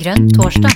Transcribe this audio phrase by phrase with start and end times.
[0.00, 0.72] Grønn torsdag.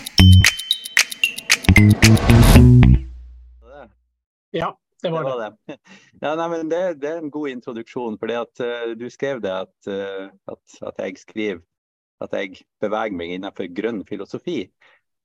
[4.52, 4.70] Ja,
[5.02, 5.30] det var det.
[5.30, 5.78] var det.
[6.20, 8.18] Ja, nei, men det, det er en god introduksjon.
[8.20, 11.60] For uh, du skrev det at, uh, at, at, jeg skriver
[12.20, 14.64] at jeg beveger meg innenfor grønn filosofi.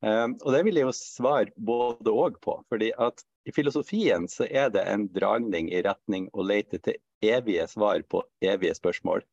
[0.06, 2.60] Um, og det vil jeg jo svare både òg på.
[2.70, 7.68] fordi at i filosofien så er det en dragning i retning å lete til evige
[7.70, 9.26] svar på evige spørsmål.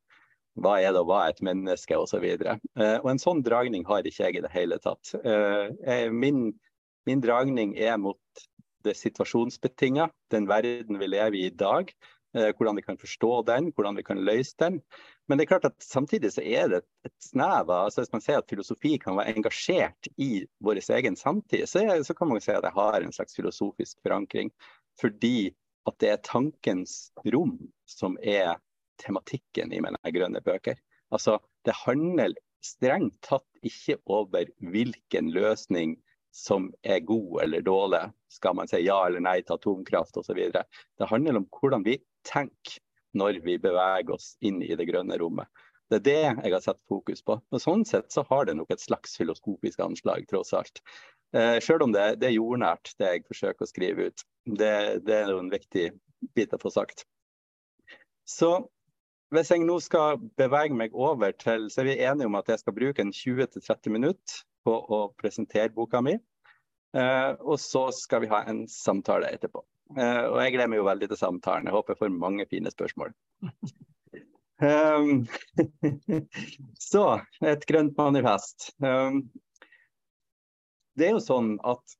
[0.60, 2.24] Hva er det å være et menneske, osv.
[2.44, 5.14] Uh, og en sånn dragning har ikke jeg i det hele tatt.
[5.24, 5.72] Uh,
[6.12, 6.50] min,
[7.08, 8.20] min dragning er mot
[8.84, 11.92] det situasjonsbetinga, den verden vi lever i i dag.
[12.36, 14.80] Uh, hvordan vi kan forstå den, hvordan vi kan løse den.
[15.28, 18.24] Men det er klart at samtidig så er det et snev av altså Hvis man
[18.24, 22.42] sier at filosofi kan være engasjert i vår egen samtid, så, er, så kan man
[22.42, 24.52] si at det har en slags filosofisk forankring.
[25.00, 25.52] Fordi
[25.88, 27.56] at det er tankens rom
[27.88, 28.58] som er
[29.02, 30.78] tematikken i mine grønne bøker.
[31.12, 35.96] Altså, det handler strengt tatt ikke over hvilken løsning
[36.32, 38.06] som er god eller dårlig.
[38.32, 40.40] Skal man si ja eller nei til atomkraft osv.
[40.54, 42.80] Det handler om hvordan vi tenker
[43.18, 45.50] når vi beveger oss inn i det grønne rommet.
[45.92, 47.36] Det er det jeg har satt fokus på.
[47.36, 50.80] Og Sånn sett så har det nok et slags filoskopisk anslag, tross alt.
[51.36, 54.24] Eh, selv om det, det, er jordnært, det jeg forsøker å skrive ut.
[54.48, 54.72] Det,
[55.04, 55.90] det er jo en viktig
[56.32, 57.04] bit å få sagt.
[58.24, 58.54] Så
[59.32, 62.60] hvis jeg nå skal bevege meg over til, så er vi enige om at jeg
[62.60, 66.18] skal bruke en 20-30 minutter på å presentere boka mi.
[66.92, 69.64] Eh, og så skal vi ha en samtale etterpå.
[69.96, 71.68] Eh, og jeg gleder meg jo veldig til samtalen.
[71.68, 73.14] Jeg håper jeg får mange fine spørsmål.
[74.62, 75.24] Um,
[76.92, 77.06] så
[77.48, 78.70] et grønt manifest.
[78.84, 79.24] Um,
[80.98, 81.96] det er jo sånn at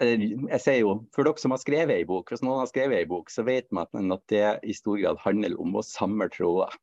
[0.00, 3.08] jeg ser jo, For dere som har skrevet ei bok, hvis noen har skrevet ei
[3.08, 6.74] bok, så vet man at det i stor grad handler om å samle tråder.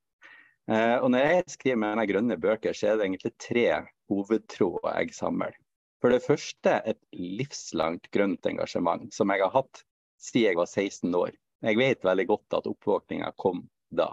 [0.71, 3.67] Eh, og når jeg skriver mine grønne bøker, så er det egentlig tre
[4.11, 5.57] hovedtråder jeg samler.
[6.03, 9.83] For det første et livslangt grønt engasjement som jeg har hatt
[10.23, 11.31] siden jeg var 16 år.
[11.63, 14.09] Jeg vet veldig godt at oppvåkninga kom da.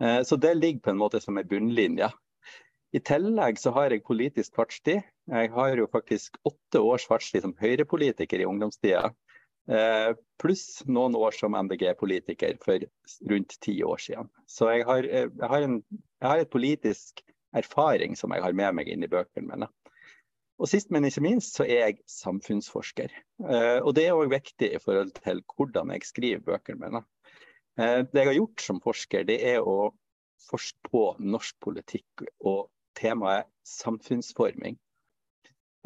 [0.00, 2.08] Eh, så det ligger på en måte som en bunnlinje.
[2.96, 5.02] I tillegg så har jeg politisk fartstid.
[5.28, 9.10] Jeg har jo faktisk åtte års fartstid som Høyre-politiker i ungdomstida.
[9.68, 12.86] Eh, pluss noen år som MDG-politiker for
[13.28, 14.30] rundt ti år siden.
[14.48, 15.82] Så jeg har, eh, jeg har, en,
[16.22, 17.20] jeg har et politisk
[17.52, 19.68] erfaring som jeg har med meg inn i bøkene mine.
[20.58, 23.12] Og sist, men ikke minst, så er jeg samfunnsforsker.
[23.44, 27.04] Eh, og det er òg viktig i forhold til hvordan jeg skriver bøkene mine.
[27.78, 29.92] Det jeg har gjort som forsker, det er å
[30.48, 32.64] forske på norsk politikk og
[32.98, 34.76] temaet samfunnsforming.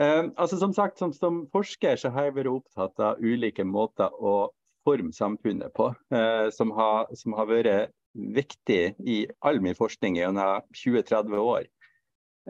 [0.01, 4.13] Uh, altså Som sagt, som, som, forsker så har jeg vært opptatt av ulike måter
[4.17, 4.51] å
[4.87, 10.65] forme samfunnet på, uh, som, har, som, har, vært viktig i all min forskning gjennom
[10.77, 11.69] 20-30 år.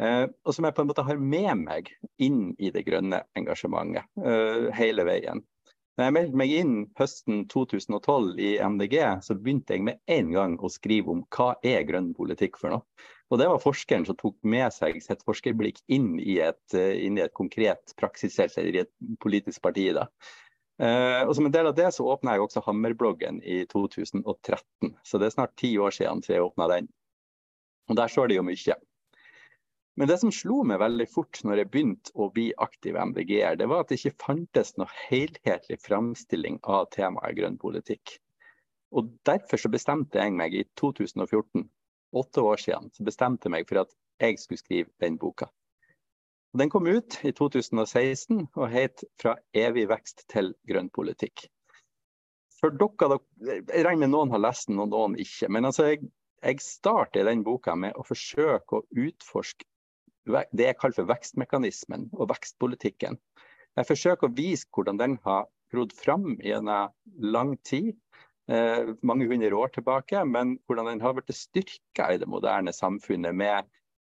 [0.01, 1.91] Eh, og som jeg på en måte har med meg
[2.25, 4.09] inn i det grønne engasjementet
[4.75, 5.43] hele veien.
[5.93, 10.55] Når jeg meldte meg inn høsten 2012 i MDG, så begynte jeg med en gang
[10.57, 13.11] å skrive om hva er grønn politikk for noe.
[13.33, 17.17] Og Det var forskeren som tok med seg sitt forskerblikk inn i et, eh, inn
[17.17, 18.93] i et konkret praksisfelt eller i et
[19.25, 19.89] politisk parti.
[19.97, 20.07] da.
[20.83, 24.97] Uh, og Som en del av det så åpna jeg også Hammerbloggen i 2013.
[25.05, 26.89] Så det er snart ti år siden jeg åpna den.
[27.89, 28.77] Og Der står det jo mye.
[29.97, 33.69] Men det som slo meg veldig fort når jeg begynte å bli aktiv MDG-er, det
[33.69, 38.19] var at det ikke fantes noe helhetlig framstilling av temaet grønn politikk.
[38.93, 41.69] Og Derfor så bestemte jeg meg i 2014
[42.13, 43.93] åtte år siden bestemte jeg meg for at
[44.23, 45.49] jeg skulle skrive den boka.
[46.53, 51.47] Den kom ut i 2016 og het 'Fra evig vekst til grønn politikk'.
[52.61, 55.49] For dere, Jeg regner med noen har lest den og noen ikke.
[55.49, 56.11] Men altså, jeg,
[56.43, 59.65] jeg starter den boka med å forsøke å utforske
[60.27, 63.19] det jeg kaller for vekstmekanismen og vekstpolitikken.
[63.77, 66.71] Jeg forsøker å vise hvordan den har grodd fram en
[67.17, 67.97] lang tid,
[69.07, 73.69] mange hundre år tilbake, men hvordan den har blitt styrka i det moderne samfunnet med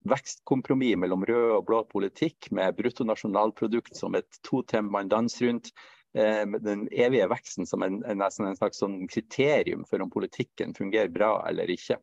[0.08, 5.72] vekstkompromiss mellom rød og blå politikk, med bruttonasjonalprodukt som et totem man danser rundt,
[6.14, 10.76] eh, med den evige veksten som en, en, en slags sånn kriterium for om politikken
[10.76, 11.98] fungerer bra eller ikke.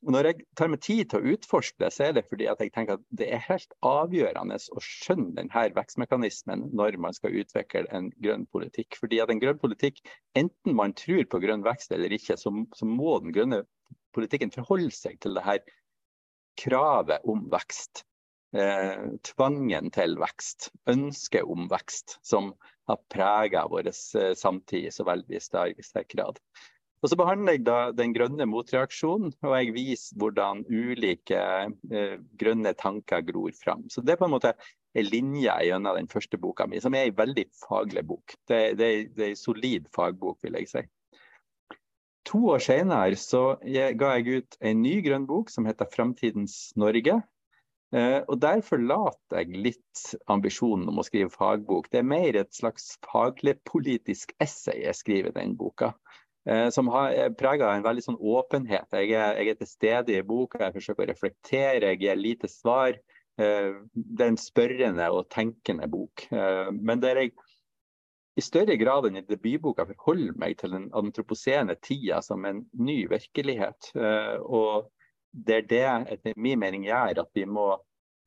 [0.00, 2.72] Når jeg tar meg tid til å utforske det, så er det fordi at jeg
[2.72, 8.08] tenker at det er helt avgjørende å skjønne denne vekstmekanismen når man skal utvikle en
[8.24, 8.96] grønn politikk.
[9.02, 10.00] Fordi at en grønn politikk,
[10.40, 13.60] enten man tror på grønn vekst eller ikke, så, så må den grønne
[14.16, 15.60] politikken forholde seg til det her
[16.60, 18.06] kravet om vekst.
[18.56, 22.50] Eh, tvangen til vekst, ønsket om vekst, som
[22.90, 26.40] har prega vår eh, samtid i så veldig sterk grad.
[27.00, 32.74] Og så behandler jeg da den grønne motreaksjonen, og jeg viser hvordan ulike eh, grønne
[32.76, 33.86] tanker gror fram.
[33.88, 34.52] Så det er på en måte
[34.92, 38.36] en linje gjennom den første boka mi, som er en veldig faglig bok.
[38.50, 40.84] Det, det, det er en solid fagbok, vil jeg si.
[42.28, 47.22] To år senere så ga jeg ut en ny grønn bok som heter 'Framtidens Norge'.
[47.96, 51.88] Eh, og Der forlater jeg litt ambisjonen om å skrive fagbok.
[51.90, 55.94] Det er mer et slags faglig politisk essay jeg skriver i den boka.
[56.48, 58.88] Eh, som har prega en veldig sånn åpenhet.
[58.96, 62.48] Jeg er, jeg er, til stede i boka, jeg forsøker å reflektere, jeg gir lite
[62.48, 62.96] svar.
[63.40, 66.24] Eh, det er en spørrende og tenkende bok.
[66.32, 67.34] Eh, men der jeg
[68.38, 73.02] i større grad enn i debutboka forholder meg til den antroposene tida som en ny
[73.10, 73.90] virkelighet.
[74.46, 74.86] Og
[75.30, 77.66] det er det etter min mening gjør at vi må,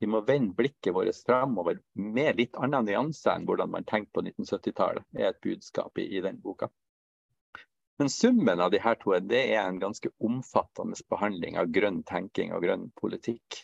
[0.03, 4.25] vi må vende blikket vårt framover med litt andre nyanse enn hvordan man tenkte på
[4.27, 6.69] 1970-tallet, er et budskap i, i den boka.
[8.01, 12.53] Men summen av de her to det er en ganske omfattende behandling av grønn tenking
[12.55, 13.59] og grønn politikk.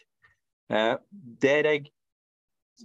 [0.70, 0.96] Eh,
[1.42, 1.90] der jeg,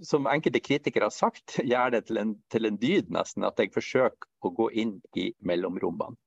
[0.01, 3.73] som enkelte kritikere har sagt, gjør det til en, til en dyd nesten at jeg
[3.75, 6.17] forsøker å gå inn i mellomrommene.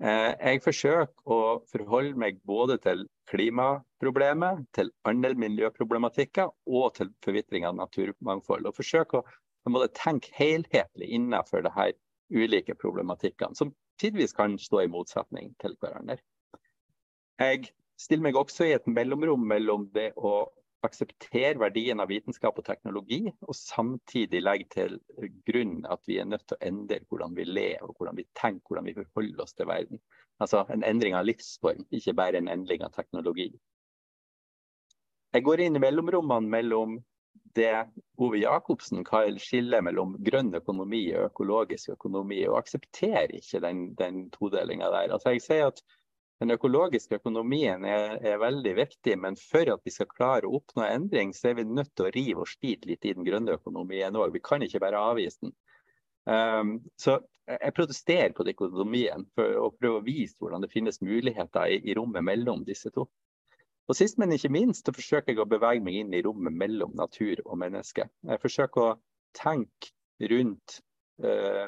[0.00, 7.66] Eh, jeg forsøker å forholde meg både til klimaproblemet, til andre miljøproblematikker og til forvitring
[7.68, 8.66] av naturmangfold.
[8.66, 11.92] Og forsøker å tenke helhetlig innenfor det
[12.30, 16.18] ulike problematikkene, som tidvis kan stå i motsetning til hverandre.
[17.40, 17.70] Jeg
[18.00, 20.48] stiller meg også i et mellomrom mellom det å
[20.86, 24.96] akseptere verdien av vitenskap og teknologi, og samtidig legge til
[25.48, 28.88] grunn at vi er nødt til å endre hvordan vi lever, hvordan vi tenker, hvordan
[28.88, 30.00] vi forholder oss til verden.
[30.40, 33.50] Altså en endring av livsform, ikke bare en endring av teknologi.
[35.30, 36.96] Jeg går inn i mellomrommene mellom
[37.56, 37.72] det
[38.20, 44.28] Ove Jacobsen kaller skillet mellom grønn økonomi og økologisk økonomi, og aksepterer ikke den, den
[44.34, 45.14] todelinga der.
[45.16, 45.82] Altså jeg sier at
[46.40, 50.86] den økologiske økonomien er, er, veldig viktig, men for at vi skal klare å oppnå
[50.86, 54.16] endring, så er vi nødt til å rive og slite litt i den grønne økonomien
[54.16, 54.32] òg.
[54.32, 55.52] Vi kan ikke bare avvise den.
[56.30, 57.18] Um, så
[57.50, 61.96] jeg protesterer på økonomien for å prøve å vise hvordan det finnes muligheter i, i
[61.98, 63.08] rommet mellom disse to.
[63.90, 66.92] Og Sist, men ikke minst, så forsøker jeg å bevege meg inn i rommet mellom
[66.94, 68.04] natur og menneske.
[68.22, 68.98] Jeg forsøker å
[69.34, 69.90] tenke
[70.30, 70.78] rundt
[71.24, 71.66] uh,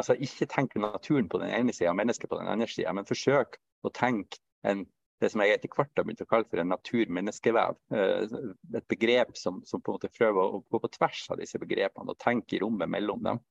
[0.00, 3.04] Altså ikke tenke naturen på den ene sida og mennesket på den andre sida, men
[3.04, 4.86] forsøk å tenke en,
[5.20, 7.76] det som jeg etter hvert har begynt å kalle for en natur-menneskevev.
[7.92, 11.60] Uh, et begrep som, som, på en måte prøver å gå på tvers av disse
[11.60, 13.42] begrepene og tenke i rommet mellom dem.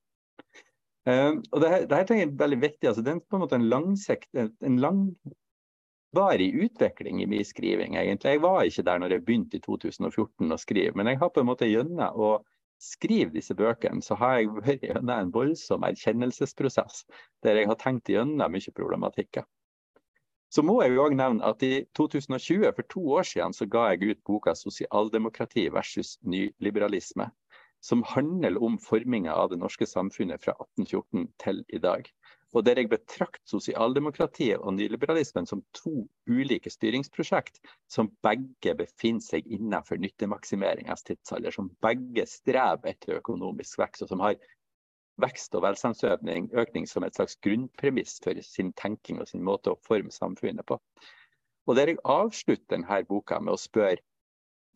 [1.05, 2.89] Uh, og det, det her er veldig viktig.
[2.89, 5.05] altså Det er på en måte en, langsikt, en lang
[6.11, 8.35] var i utvikling i min skriving, egentlig.
[8.35, 11.43] Jeg var ikke der når jeg begynte i 2014 å skrive, men jeg har på
[11.43, 12.31] en måte gjennom å
[12.81, 17.05] skrive disse bøkene, så har jeg vært gjennom en voldsom erkjennelsesprosess
[17.45, 19.45] der jeg har tenkt gjennom mye problematikker.
[20.51, 23.85] Så må jeg jo også nevne at i 2020, for to år siden, så ga
[23.93, 27.29] jeg ut boka 'Sosialdemokrati versus nyliberalisme',
[27.81, 32.11] som handler om forminga av det norske samfunnet fra 1814 til i dag
[32.51, 37.61] og der jeg betrakter sosialdemokratiet og nyliberalismen som to ulike styringsprosjekt
[37.91, 44.23] som begge befinner seg innenfor nyttemaksimeringens tidsalder, som begge strever etter økonomisk vekst, og som
[44.25, 44.35] har
[45.21, 50.11] vekst og velstandsøkning som et slags grunnpremiss for sin tenking og sin måte å forme
[50.11, 50.79] samfunnet på.
[51.69, 54.01] Og der jeg avslutter denne boka med å spørre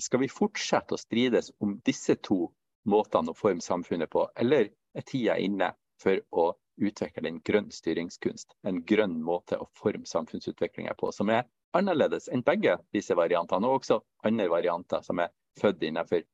[0.02, 2.46] skal vi fortsette å strides om disse to
[2.86, 6.52] måtene å forme samfunnet på, eller er tida inne for å
[6.82, 8.56] utvikle en grønn styringskunst.
[8.68, 13.68] En grønn måte å forme samfunnsutviklinga på, som er annerledes enn begge disse variantene.
[13.68, 16.26] Og også andre varianter som er født innenfor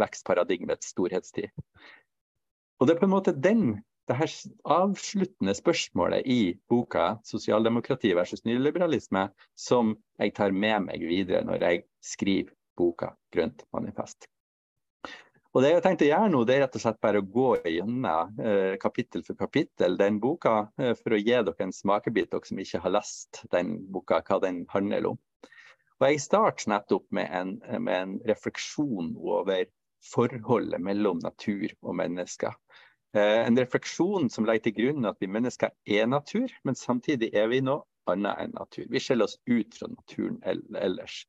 [0.00, 1.52] vekstparadigmets storhetstid.
[2.80, 3.64] Og det er på en måte den,
[4.08, 4.32] det her
[4.64, 11.84] avsluttende spørsmålet i boka 'Sosialdemokrati versus nyliberalisme' som jeg tar med meg videre når jeg
[12.00, 14.26] skriver boka 'Grønt manifest'.
[15.50, 17.26] Og Det jeg har tenkt å gjøre nå, det er rett og slett bare å
[17.26, 18.04] gå gjennom
[18.38, 22.60] eh, kapittel for kapittel den boka, eh, for å gi dere en smakebit, dere som
[22.62, 25.18] ikke har lest den boka, hva den handler om.
[25.98, 29.66] Og Jeg starter nettopp med en, med en refleksjon over
[30.06, 32.54] forholdet mellom natur og mennesker.
[33.18, 37.50] Eh, en refleksjon som legger til grunn at vi mennesker er natur, men samtidig er
[37.50, 38.86] vi noe annet enn natur.
[38.86, 41.24] Vi skiller oss ut fra naturen ellers.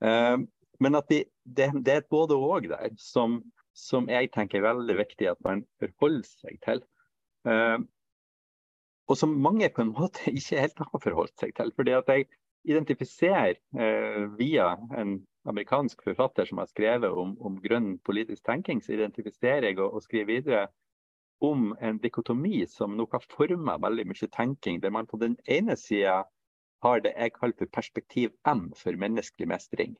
[0.00, 0.38] Eh,
[0.80, 3.42] men at vi, det, det, er et både-og der som
[3.78, 6.82] som jeg tenker er veldig viktig at man forholder seg til.
[7.48, 7.78] Uh,
[9.08, 11.72] og som mange på en måte ikke helt har forholdt seg til.
[11.76, 12.28] fordi at jeg
[12.68, 18.98] identifiserer uh, via en amerikansk forfatter som har skrevet om, om grønn politisk tenking, så
[18.98, 20.66] identifiserer jeg og, og skriver videre
[21.40, 24.82] om en dikotomi som nok har forma veldig mye tenking.
[24.82, 26.24] Der man på den ene sida
[26.82, 29.96] har det jeg kaller for perspektiv M for menneskelig mestring.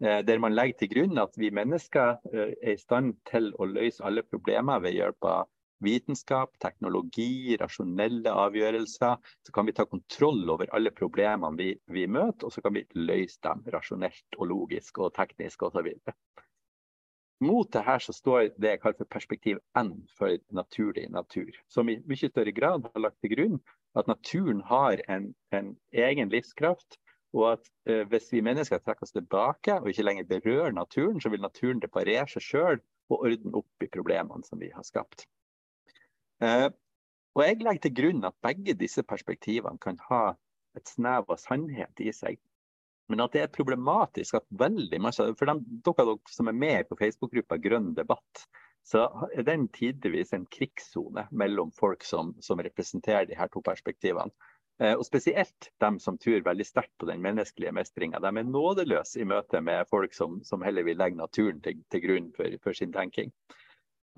[0.00, 3.66] Eh, der man legger til grunn at vi mennesker eh, er i stand til å
[3.66, 5.48] løse alle problemer ved hjelp av
[5.82, 9.18] vitenskap, teknologi, rasjonelle avgjørelser.
[9.46, 12.86] Så kan vi ta kontroll over alle problemene vi, vi møter, og så kan vi
[12.94, 15.90] løse dem rasjonelt og logisk og teknisk osv.
[17.42, 21.90] Mot det her så står det jeg kaller for perspektiv N for naturlig natur, som
[21.90, 23.60] i mye større grad har lagt til grunn
[23.98, 26.98] at naturen har en, en egen livskraft.
[27.36, 31.32] Og at eh, hvis vi mennesker trekker oss tilbake og ikke lenger berører naturen, så
[31.32, 32.80] vil naturen reparere seg sjøl
[33.12, 35.26] og ordne opp i problemene som vi har skapt.
[36.44, 36.68] Eh,
[37.36, 40.22] og jeg legger til grunn at begge disse perspektivene kan ha
[40.78, 42.40] et snev av sannhet i seg.
[43.08, 46.98] Men at det er problematisk at veldig mye For de, dere som er med på
[47.00, 48.44] Facebook-gruppa Grønn debatt,
[48.88, 54.32] så er den tidvis en krigssone mellom folk som, som, representerer de her to perspektivene.
[54.78, 58.20] Eh, og spesielt dem som tror veldig sterkt på den menneskelige mestringa.
[58.22, 62.04] De er nådeløse i møte med folk som, som heller vil legge naturen til, til
[62.04, 63.32] grunn for, for sin tenking.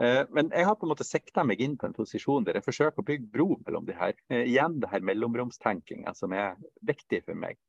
[0.05, 2.67] Eh, men jeg har på en måte sikta meg inn på en posisjon der jeg
[2.67, 4.12] forsøker å bygge bro mellom de her.
[4.29, 7.61] Eh, igjen det her mellomromstenkinga som er viktig for meg.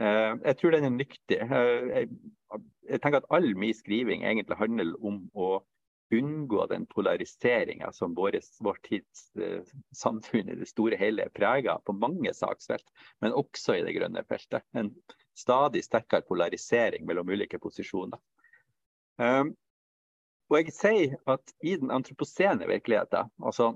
[0.00, 1.36] Jeg tror den er nyttig.
[1.36, 5.58] Jeg tenker at all min skriving egentlig handler om å
[6.10, 9.28] unngå den polariseringa som vår, vår tids
[9.94, 12.86] samfunn i det store hele er prega på mange saksfelt,
[13.22, 14.66] men også i det grønne feltet.
[14.74, 14.90] En
[15.38, 18.18] stadig sterkere polarisering mellom ulike posisjoner.
[20.50, 23.74] Og jeg sier at i den antroposene virkeligheten, altså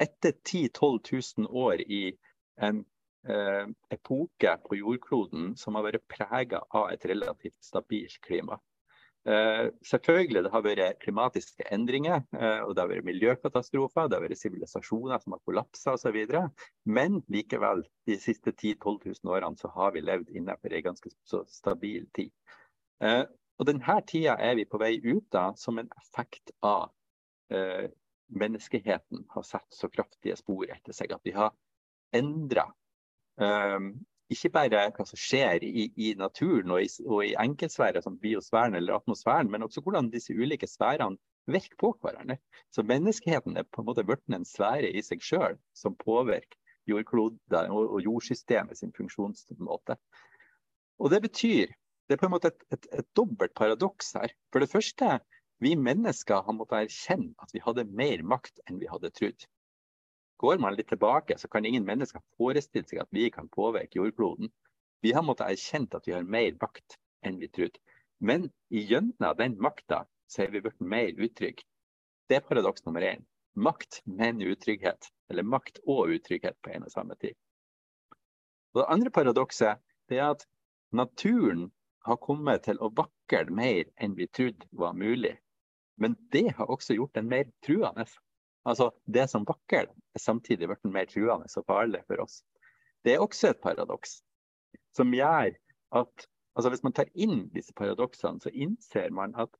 [0.00, 2.02] etter 10 000-12 000 år i
[2.60, 2.82] en
[3.28, 8.58] eh, epoke på jordkloden som har vært prega av et relativt stabilt klima.
[9.28, 14.24] Eh, selvfølgelig det har vært klimatiske endringer, eh, og det har vært miljøkatastrofer, det har
[14.24, 16.16] vært sivilisasjoner som har kollapsa osv.
[16.88, 21.12] Men likevel, de siste 10 000-12 000 årene så har vi levd innenfor en ganske
[21.52, 22.32] stabil tid.
[23.04, 23.26] Eh,
[23.60, 26.88] og denne tida er vi på vei ut av som en effekt av
[27.52, 27.90] eh,
[28.32, 31.52] menneskeheten har satt så kraftige spor etter seg at vi har
[32.16, 32.70] endra
[34.30, 38.76] ikke bare hva som skjer i, i naturen og i, og i enkeltsfærer som biosfæren
[38.78, 41.18] eller atmosfæren, men også hvordan disse ulike sfærene
[41.50, 42.36] virker på hverandre.
[42.70, 46.58] Så menneskeheten er på en måte blitt en sfære i seg sjøl som påvirker
[46.90, 49.98] jordkloden og, og jordsystemet sin funksjonsmåte.
[51.00, 51.74] Og Det betyr
[52.10, 54.32] det er på en måte et, et, et dobbelt paradoks her.
[54.50, 55.20] For det første,
[55.62, 59.46] vi mennesker har måttet erkjenne at vi hadde mer makt enn vi hadde trodd.
[60.40, 64.48] Går man litt tilbake, så kan ingen mennesker forestille seg at vi kan påvirke jordkloden.
[65.04, 66.96] Vi har måttet erkjenne at vi har mer makt
[67.28, 67.80] enn vi trodde.
[68.20, 70.06] Men gjennom den makta
[70.38, 71.66] er vi blitt mer utrygge.
[72.28, 73.26] Det er paradoks nummer én.
[73.56, 75.10] Makt, men utrygghet.
[75.28, 77.36] Eller makt og utrygghet på en og samme tid.
[78.72, 79.80] Og det andre paradokset
[80.10, 80.46] er at
[80.92, 81.68] naturen
[82.06, 85.36] har kommet til å vakle mer enn vi trodde var mulig.
[86.00, 88.06] Men det har også gjort den mer truende.
[88.68, 92.42] Altså, Det som vakler, er samtidig blitt mer truende og farlig for oss.
[93.04, 94.20] Det er også et paradoks
[94.96, 95.54] som gjør
[95.96, 96.26] at
[96.56, 99.54] altså hvis man tar inn disse paradoksene, så innser man at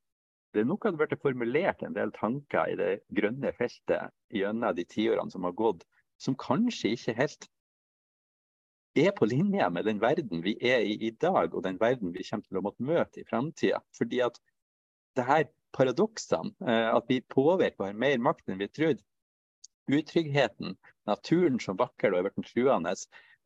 [0.54, 5.30] det nok hadde blitt formulert en del tanker i det grønne feltet gjennom de tiårene
[5.30, 5.84] som har gått,
[6.18, 7.46] som kanskje ikke helt
[8.98, 12.26] er på linje med den verden vi er i i dag, og den verden vi
[12.26, 13.78] kommer til å måtte møte i framtida.
[13.96, 14.40] Fordi at
[15.16, 19.04] det her paradoksene, eh, at vi påvirker og har mer makt enn vi trodde,
[19.90, 20.76] utryggheten,
[21.10, 22.94] naturen som vakker og er blitt truende,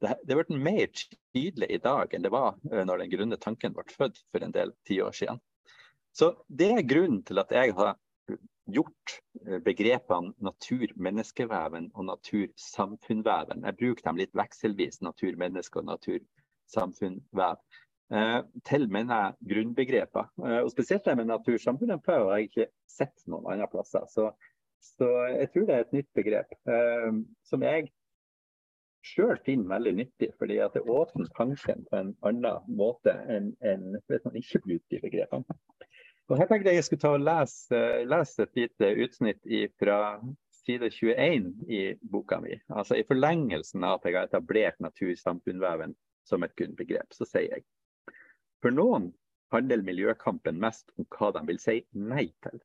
[0.02, 0.88] det, det er blitt mer
[1.32, 4.54] tydelig i dag enn det var eh, når den grunne tanken ble født for en
[4.54, 5.40] del tiår siden.
[6.14, 7.96] Så det er grunnen til at jeg har
[8.70, 9.16] gjort
[9.46, 13.64] eh, begrepene natur-menneskeveven og natur-samfunnveven.
[13.66, 17.60] Jeg bruker dem litt vekselvis, natur-menneske og natur-samfunnvev.
[18.14, 20.28] Eh, til grunnbegreper.
[20.46, 24.06] Eh, og Spesielt det med natursamfunnet har jeg ikke sett noen andre plasser.
[24.06, 24.28] Så,
[24.78, 27.10] så, jeg tror det er et nytt begrep eh,
[27.42, 27.90] som jeg
[29.04, 33.98] sjøl finner veldig nyttig, fordi at det åpner tanken på en annen måte enn, enn
[34.06, 35.58] hvis man ikke bruker de begrepene.
[36.30, 39.42] Og Her tenkte jeg jeg skulle ta og lese, lese et lite utsnitt
[39.82, 39.98] fra
[40.62, 42.54] side 21 i boka mi.
[42.72, 45.92] Altså I forlengelsen av at jeg har etablert natur-samfunnveven
[46.24, 47.66] som et grunnbegrep, så sier jeg
[48.64, 49.10] For noen
[49.52, 51.72] handler miljøkampen mest om hva de vil si
[52.12, 52.62] nei til.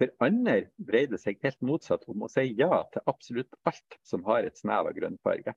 [0.00, 4.24] For andre dreier det seg helt motsatt om å si ja til absolutt alt som
[4.30, 5.52] har et snev av grønnfarge.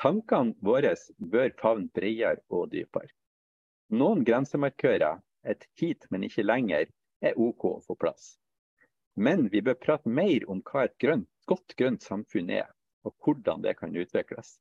[0.00, 0.94] Tankene våre
[1.36, 3.12] bør favne bredere og dypere.
[3.92, 6.88] Noen grensemarkører et hit, men ikke lenger,
[7.20, 8.38] er OK å få plass.
[9.20, 12.72] Men vi bør prate mer om hva et grønt, godt grønt samfunn er,
[13.04, 14.56] og hvordan det kan utvikles.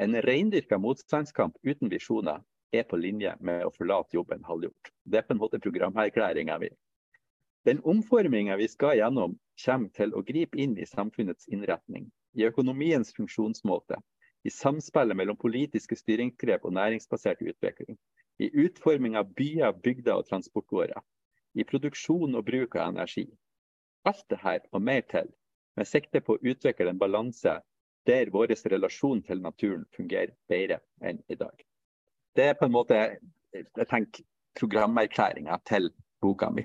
[0.00, 2.40] En reindyrka motstandskamp uten visjoner
[2.72, 4.90] er på linje med å forlate jobben halvgjort.
[5.04, 6.70] Det er på en måte programerklæringa mi.
[7.66, 13.14] Den omforminga vi skal gjennom, kommer til å gripe inn i samfunnets innretning, i økonomiens
[13.16, 13.98] funksjonsmåte,
[14.46, 17.98] i samspillet mellom politiske styringsgrep og næringsbasert utvikling,
[18.38, 21.00] i utforming av byer, bygder og transportårer,
[21.58, 23.26] i produksjon og bruk av energi.
[24.06, 25.32] Alt dette og mer til,
[25.76, 27.56] med sikte på å utvikle en balanse
[28.06, 31.66] der vår relasjon til naturen fungerer bedre enn i dag.
[32.36, 32.96] Det er på en måte
[33.56, 34.24] jeg tenker,
[34.56, 35.90] programerklæringa til
[36.24, 36.64] boka mi.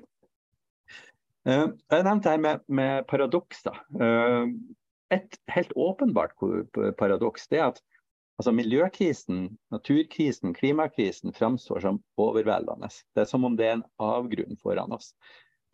[1.48, 3.76] Uh, jeg nevnte her med, med paradokser.
[3.96, 4.52] Uh,
[5.12, 6.36] et helt åpenbart
[7.00, 7.82] paradoks er at
[8.40, 12.92] altså, miljøkrisen, naturkrisen, klimakrisen framstår som overveldende.
[13.16, 15.14] Det er som om det er en avgrunn foran oss.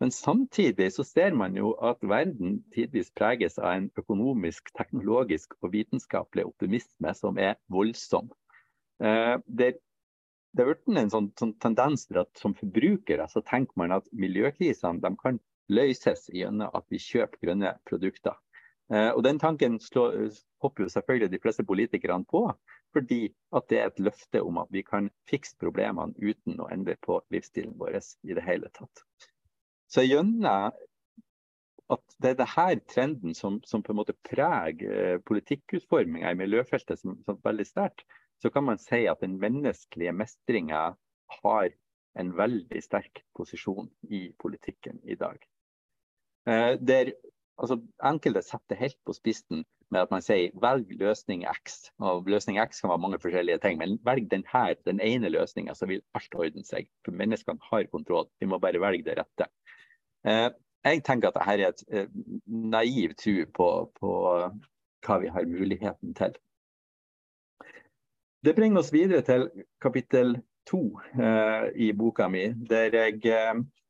[0.00, 5.72] Men samtidig så ser man jo at verden tidvis preges av en økonomisk, teknologisk og
[5.74, 8.30] vitenskapelig optimisme som er voldsom.
[9.02, 9.78] Uh, der
[10.52, 14.08] det har blitt en sånn, sånn, tendens til at som forbrukere så tenker man at
[14.16, 18.38] miljøkrisene kan løses gjennom at vi kjøper grønne produkter.
[18.92, 20.30] Eh, og Den tanken slår,
[20.64, 22.46] hopper jo selvfølgelig de fleste politikerne på,
[22.96, 26.96] fordi at det er et løfte om at vi kan fikse problemene uten å endre
[27.04, 29.04] på livsstilen vår i det hele tatt.
[29.92, 30.72] Så gjennom
[31.88, 37.00] at det er denne trenden som, som på en måte preger eh, politikkutforminga i miljøfeltet
[37.00, 38.04] som, som veldig sterkt,
[38.42, 40.82] så kan man si at den menneskelige mestringa
[41.42, 41.70] har
[42.18, 45.38] en veldig sterk posisjon i politikken i dag.
[46.48, 47.12] Eh, der
[47.58, 51.90] altså, Enkelte setter helt på spissen med at man sier velg løsning X.
[52.04, 55.88] Og løsning X kan være mange forskjellige ting, men velg denne, den ene løsninga, så
[55.90, 56.88] vil alt ordne seg.
[57.04, 59.48] For menneskene har kontroll, vi må bare velge det rette.
[60.28, 60.48] Eh,
[60.86, 62.10] jeg tenker at dette er et eh,
[62.46, 64.12] naiv tro på, på
[65.06, 66.36] hva vi har muligheten til.
[68.44, 69.48] Det bringer oss videre til
[69.82, 70.36] kapittel
[70.68, 70.82] to
[71.18, 73.24] eh, i boka mi, der jeg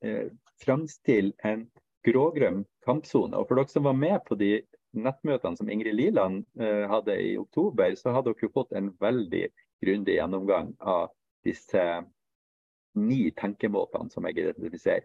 [0.01, 0.31] eh,
[0.63, 1.67] framstiller en
[2.07, 3.37] grågrønn kampsone.
[3.37, 4.63] Og For dere som var med på de
[4.97, 9.45] nettmøtene som Ingrid Liland eh, hadde i oktober, så hadde dere fått en veldig
[9.85, 11.11] grundig gjennomgang av
[11.47, 11.85] disse
[12.99, 15.05] ni tenkemåtene som jeg identifiserer.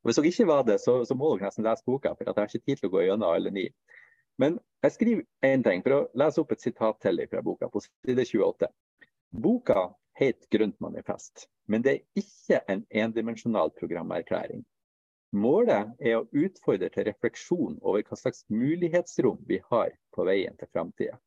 [0.00, 2.36] Og Hvis dere ikke var det, så, så må dere nesten lese boka, for jeg
[2.36, 3.68] har ikke tid til å gå gjennom alle ni.
[4.40, 7.82] Men jeg skriver én ting, for å lese opp et sitat til fra boka, på
[7.84, 8.68] side 28.
[9.44, 9.82] Boka
[10.16, 14.64] heter 'Grønt manifest', men det er ikke en endimensjonal programerklæring.
[15.32, 20.72] Målet er å utfordre til refleksjon over hva slags mulighetsrom vi har på veien til
[20.72, 21.20] framtida.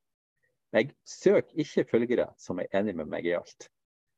[0.73, 3.69] Jeg søker ikke følgere som er enig med meg i alt.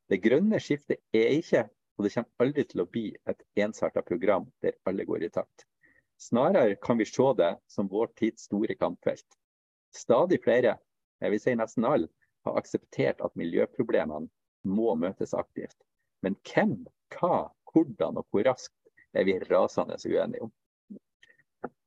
[0.09, 4.47] Det grønne skiftet er ikke, og det kommer aldri til å bli, et ensarta program
[4.63, 5.67] der alle går i takt.
[6.21, 9.25] Snarere kan vi se det som vår tids store kampfelt.
[9.95, 10.77] Stadig flere,
[11.21, 12.09] jeg vil si nesten alle,
[12.45, 14.29] har akseptert at miljøproblemene
[14.65, 15.77] må møtes aktivt.
[16.23, 16.77] Men hvem,
[17.15, 18.75] hva, hvordan og hvor raskt
[19.15, 20.53] er vi rasende uenige om.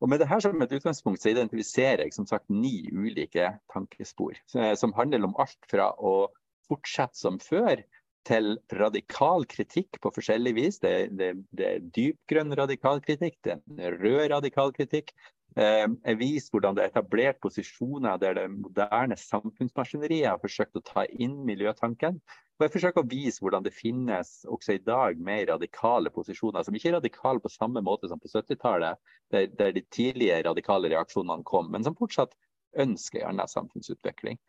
[0.02, 4.94] Og Med dette som et utgangspunkt så identifiserer jeg som sagt ni ulike tankespor, som
[4.96, 6.30] handler om alt fra å
[6.68, 7.82] fortsette som før
[8.28, 10.78] til radikal kritikk på forskjellig vis.
[10.82, 15.14] Det, det, det er dypgrønn radikal kritikk, det er rød radikal kritikk.
[15.58, 20.84] Eh, jeg viser hvordan det er etablert posisjoner der det moderne samfunnsmaskineriet har forsøkt å
[20.84, 22.20] ta inn miljøtanken.
[22.58, 26.74] Og jeg forsøker å vise hvordan det finnes også i dag mer radikale posisjoner, som
[26.74, 28.98] ikke er radikale på samme måte som på 70-tallet,
[29.32, 32.34] der, der, de tidlige radikale reaksjonene kom, men som fortsatt
[32.78, 34.40] ønsker en annen samfunnsutvikling.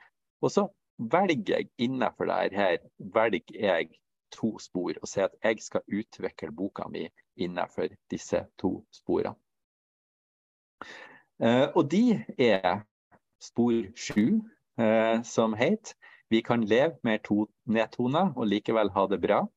[0.42, 0.66] Og så
[1.00, 3.90] velger jeg innenfor dette her, velger jeg
[4.36, 7.08] to spor og sier at jeg skal utvikle boka mi
[7.40, 9.36] innenfor disse to sporene.
[11.40, 12.82] Uh, og de er
[13.40, 14.42] spor sju,
[14.80, 15.96] uh, som heter
[16.30, 19.48] 'Vi kan leve med to nedtoner og likevel ha det bra'.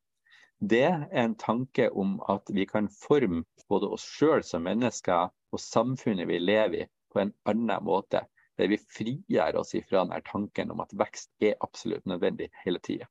[0.71, 5.61] Det er en tanke om at vi kan forme både oss sjøl som mennesker og
[5.61, 8.23] samfunnet vi lever i, på en annen måte
[8.63, 13.11] der vi frigjør oss ifra denne tanken om at vekst er absolutt nødvendig hele tida.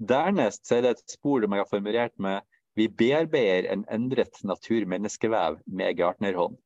[0.00, 2.42] Dernest er det et spor som jeg har formulert med
[2.74, 6.56] vi bearbeider en endret natur-menneskevev med gartnerhånd.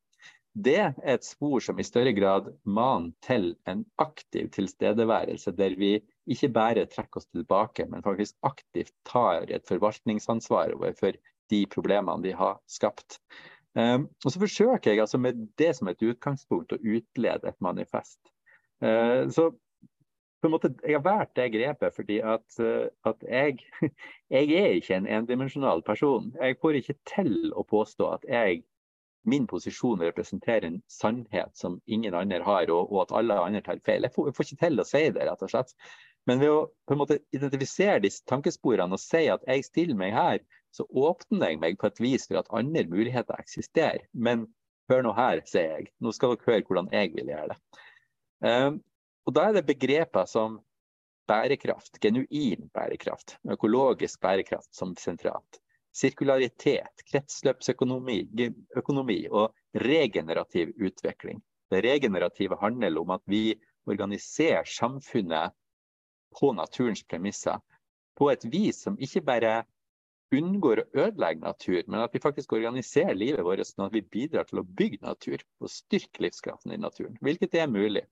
[0.58, 5.98] Det er et spor som i større grad maner til en aktiv tilstedeværelse, der vi
[6.26, 11.20] ikke bare trekker oss tilbake, men faktisk aktivt tar et forvaltningsansvar overfor
[11.52, 13.20] de problemene vi har skapt.
[13.78, 18.18] Um, og så forsøker jeg altså med det som et utgangspunkt å utlede et manifest.
[18.82, 19.52] Uh, så
[20.38, 23.58] på en måte, Jeg har valgt det grepet fordi at, uh, at jeg,
[24.34, 26.32] jeg, er ikke en endimensjonal person.
[26.40, 28.64] Jeg får ikke til å påstå at jeg
[29.28, 33.80] min posisjon representerer en sannhet som ingen andre har, og, og at alle andre tar
[33.86, 34.06] feil.
[34.06, 35.74] Jeg får, jeg får, ikke til å si det, rett og slett.
[36.26, 40.16] Men ved å på en måte identifisere disse tankesporene og si at jeg stiller meg
[40.16, 40.40] her,
[40.78, 44.06] så åpner jeg meg på et vis for at andre muligheter eksisterer.
[44.14, 44.46] Men
[44.90, 45.90] hør nå her, sier jeg.
[46.00, 47.60] Nå skal dere høre hvordan jeg vil gjøre det.
[48.48, 48.80] Um,
[49.28, 50.60] og da er det begreper som
[51.28, 55.60] bærekraft, genuin bærekraft, økologisk bærekraft som sentralt
[55.98, 58.18] sirkularitet, kretsløpsøkonomi
[58.76, 61.40] økonomi og regenerativ utvikling.
[61.70, 65.52] Det regenerative handler om at vi organiserer samfunnet
[66.38, 67.58] på naturens premisser
[68.18, 69.52] på et vis som ikke bare
[70.34, 74.48] unngår å ødelegge natur, men at vi faktisk organiserer livet vårt sånn at vi bidrar
[74.48, 78.04] til å bygge natur og styrke livskraften i naturen, hvilket er mulig.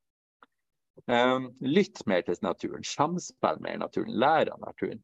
[1.13, 5.03] Um, lytt mer til naturen, samspill i naturen, lær av naturen.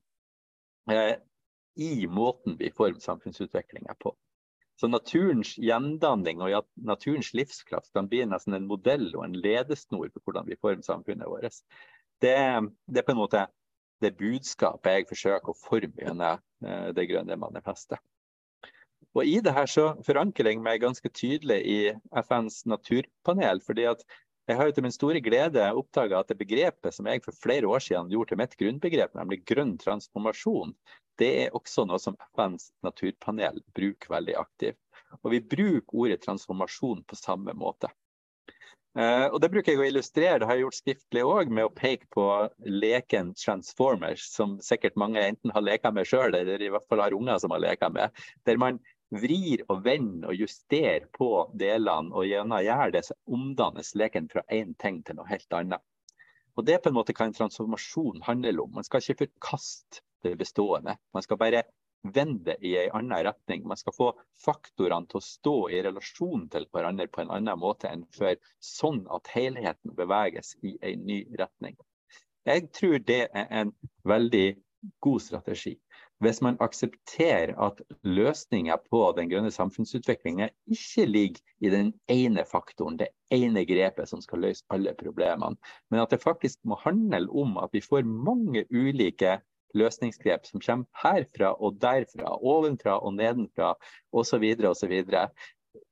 [0.88, 1.14] Uh,
[1.76, 4.14] i måten vi former samfunnsutviklinga på.
[4.80, 10.24] Så naturens gjendanning og naturens livskraft kan bli nesten en modell og en ledesnor for
[10.24, 11.60] hvordan vi former samfunnet vårt.
[12.22, 12.34] Det,
[12.88, 13.46] det, er på en måte
[14.02, 18.02] det budskapet jeg forsøker å forme gjennom eh, det grønne manifestet.
[19.12, 21.78] Og I det her så forankrer jeg meg ganske tydelig i
[22.22, 23.60] FNs naturpanel.
[23.60, 24.04] fordi at
[24.48, 27.68] jeg har jo til min store glede oppdaga at det begrepet som jeg for flere
[27.68, 30.72] år siden gjorde til mitt grunnbegrep, nemlig grønn transformasjon,
[31.20, 34.80] det er også noe som FNs naturpanel bruker veldig aktivt.
[35.22, 37.92] Og vi bruker ordet transformasjon på samme måte.
[38.92, 41.72] Uh, og Det bruker jeg å illustrere, det har jeg gjort skriftlig òg, med å
[41.72, 42.26] peke på
[42.68, 47.16] leken Transformers, som sikkert mange enten har leka med sjøl, eller i hvert fall har
[47.16, 48.12] unger som har leka med.
[48.44, 53.94] Der man vrir og vender og justerer på delene, og gjennom gjør det, så omdannes
[53.96, 55.84] leken fra én ting til noe helt annet.
[56.56, 58.74] Og Det er på en måte hva en transformasjon handler om.
[58.76, 60.98] Man skal ikke forkaste det bestående.
[61.16, 61.64] Man skal bare
[62.02, 63.66] vende i en annen retning.
[63.68, 64.08] Man skal få
[64.44, 69.04] faktorene til å stå i relasjon til hverandre på en annen måte enn før, sånn
[69.14, 71.78] at helheten beveges i en ny retning.
[72.48, 73.70] Jeg tror det er en
[74.08, 74.46] veldig
[75.04, 75.76] god strategi
[76.22, 82.98] hvis man aksepterer at løsninga på den grønne samfunnsutviklinga ikke ligger i den ene faktoren,
[83.00, 85.58] det ene grepet som skal løse alle problemene,
[85.90, 89.40] men at det faktisk må handle om at vi får mange ulike
[89.78, 93.74] løsningsgrep som kommer herfra og derfra, ovenfra og nedenfra
[94.12, 94.94] osv., osv.,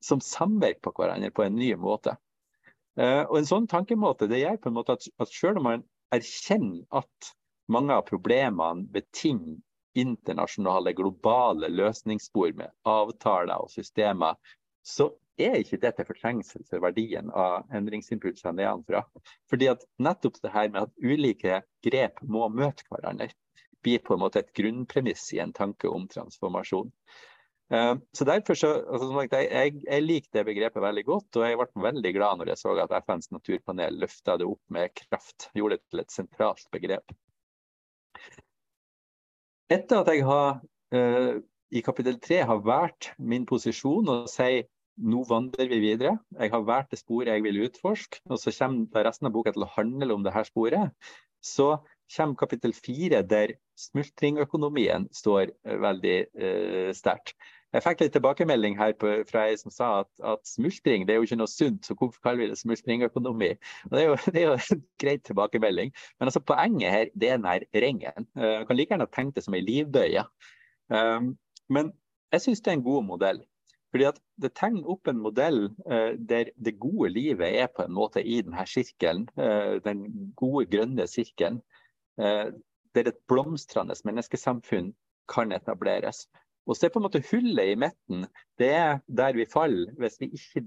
[0.05, 2.17] som samvirker på hverandre på en ny måte.
[3.01, 5.85] Eh, og En sånn tankemåte det gjør på en måte at, at selv om man
[6.13, 7.33] erkjenner at
[7.71, 9.61] mange av problemene betinger
[9.99, 14.37] internasjonale, globale løsningsspor med avtaler og systemer,
[14.87, 16.07] så er ikke det til
[16.69, 19.03] for verdien av endringsimpulsene nedenfra.
[19.51, 23.31] Fordi at nettopp det her med at ulike grep må møte hverandre,
[23.85, 26.91] blir på en måte et grunnpremiss i en tanke om transformasjon.
[27.71, 31.85] Uh, så derfor så, altså, jeg, jeg, liker det begrepet veldig godt, og jeg ble
[31.85, 35.51] veldig glad når jeg så at FNs naturpanel løfta det opp med kraft.
[35.55, 37.15] Gjorde det til et sentralt begrep.
[39.71, 41.39] Etter at jeg har uh,
[41.71, 44.67] i kapittel tre har valgt min posisjon og sier
[45.01, 46.17] nå vandrer vi videre.
[46.35, 49.65] Jeg har valgt det sporet jeg vil utforske, og så kommer resten av boka til
[49.65, 50.91] å handle om det her sporet.
[51.41, 51.73] Så
[52.11, 57.37] kommer kapittel fire der smultringøkonomien står uh, veldig uh, sterkt.
[57.71, 61.21] Jeg fikk litt tilbakemelding her på, fra ei som sa at, at, smultring det er
[61.21, 63.51] jo ikke noe sunt, så hvorfor kaller vi det smultringøkonomi?
[63.87, 65.93] Og det, er jo, det er jo en greit tilbakemelding.
[66.19, 68.27] Men altså, poenget her det er den ringen.
[68.35, 70.27] Uh, jeg kan like gjerne tenke det som ei livbøye.
[70.91, 71.37] Um,
[71.71, 71.95] men
[72.35, 73.41] jeg syns det er en god modell.
[73.91, 77.95] Fordi at Det tegner opp en modell uh, der det gode livet er på en
[77.95, 79.29] måte i denne sirkelen.
[79.39, 81.61] Uh, den gode, grønne sirkelen.
[82.21, 82.53] Uh,
[82.95, 84.93] der et blomstrende menneskesamfunn
[85.31, 86.27] kan etableres.
[86.67, 88.27] Og så er på en måte hullet i midten
[88.61, 90.67] det er der vi faller hvis vi ikke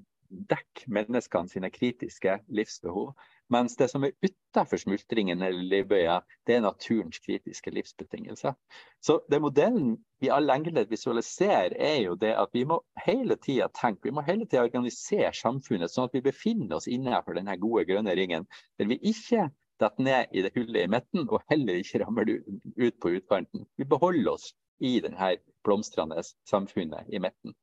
[0.49, 3.11] dekker menneskene sine kritiske livsbehov.
[3.53, 8.55] Mens det som er utenfor smultringen eller livbøya, det er naturens kritiske livsbetingelser.
[9.01, 13.67] Så det modellen i all enkelhet visualiserer, er jo det at vi må hele tida
[13.77, 17.85] tenke, vi må hele tida organisere samfunnet sånn at vi befinner oss innenfor denne gode
[17.91, 18.47] grønne ringen.
[18.79, 19.51] Der vi ikke
[19.83, 23.67] detter ned i det hullet i midten, og heller ikke rammer ut på utkanten.
[23.77, 24.51] Vi beholder oss
[24.83, 27.55] i denne blomstrende samfunnet i midten.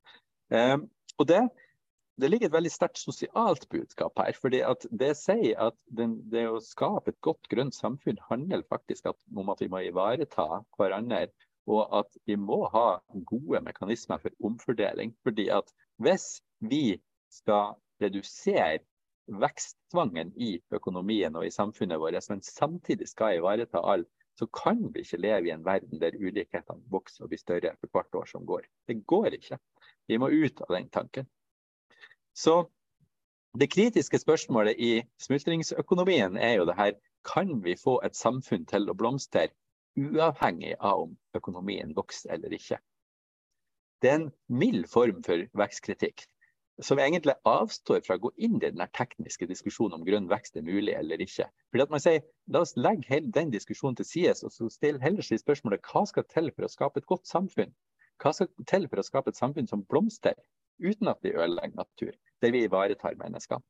[0.51, 0.87] Um,
[1.19, 1.41] og det,
[2.21, 4.33] det, ligger et veldig sterkt sosialt budskap her.
[4.41, 9.53] fordi Det sier at den, det å skape et godt grønt samfunn handler faktisk om
[9.53, 11.29] at vi må ivareta hverandre.
[11.71, 15.15] Og at vi må ha gode mekanismer for omfordeling.
[15.23, 15.69] fordi at
[16.01, 18.81] hvis vi skal redusere
[19.39, 24.09] veksttvangen i økonomien og i samfunnet vårt, men samtidig skal ivareta alle
[24.41, 27.93] så kan vi ikke leve i en verden der ulikhetene vokser og blir større for
[27.93, 28.65] hvert år som går.
[28.89, 29.59] Det går ikke.
[30.09, 31.27] Vi må ut av den tanken.
[32.33, 32.71] Så
[33.61, 36.95] det kritiske spørsmålet i smultringsøkonomien er jo det her
[37.27, 39.51] kan vi få et samfunn til å blomstre
[39.99, 42.79] uavhengig av om økonomien vokser eller ikke.
[44.01, 46.25] Det er en mild form for vekstkritikk
[46.85, 50.65] som egentlig avstår fra å gå inn i den tekniske diskusjonen om grønn vekst er
[50.67, 51.49] mulig eller ikke.
[51.71, 55.03] Fordi at man sier, La oss legge hele den diskusjonen til side og så stille
[55.03, 57.75] heller seg spørsmålet hva skal til for å skape et godt samfunn?
[58.21, 60.39] Hva skal til for å skape et samfunn som blomstrer,
[60.83, 63.63] uten at vi ødelegger natur, der vi ivaretar mennesker?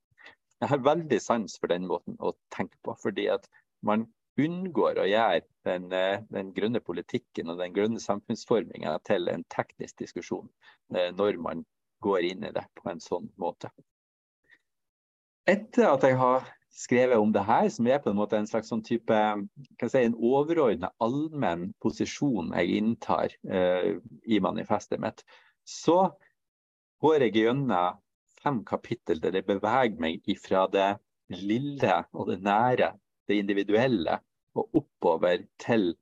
[0.61, 3.47] Jeg har veldig sans for den måten å tenke på, fordi at
[3.87, 4.07] man
[4.41, 9.99] unngår å gjøre den, eh, den grønne politikken og den grønne samfunnsforminga til en teknisk
[10.01, 10.49] diskusjon
[10.95, 11.65] eh, når man
[12.05, 13.71] går inn i det på en sånn måte.
[15.49, 18.71] Etter at jeg har skrevet om det her, som er på en måte en slags
[18.71, 19.17] sånn type
[19.83, 25.25] si, en overordna allmenn posisjon jeg inntar eh, i manifestet mitt,
[25.67, 26.13] så
[27.03, 27.99] går jeg gjennom
[28.41, 30.93] fem kapittel der jeg beveger meg ifra det
[31.31, 32.93] lille og det nære,
[33.29, 34.19] det individuelle,
[34.59, 35.93] og oppover til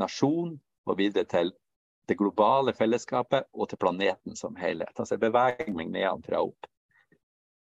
[0.00, 0.54] nasjon
[0.88, 1.52] og videre til
[2.08, 4.94] det globale fellesskapet og til planeten som helhet.
[4.96, 6.68] Altså jeg beveger meg nedenfra og opp.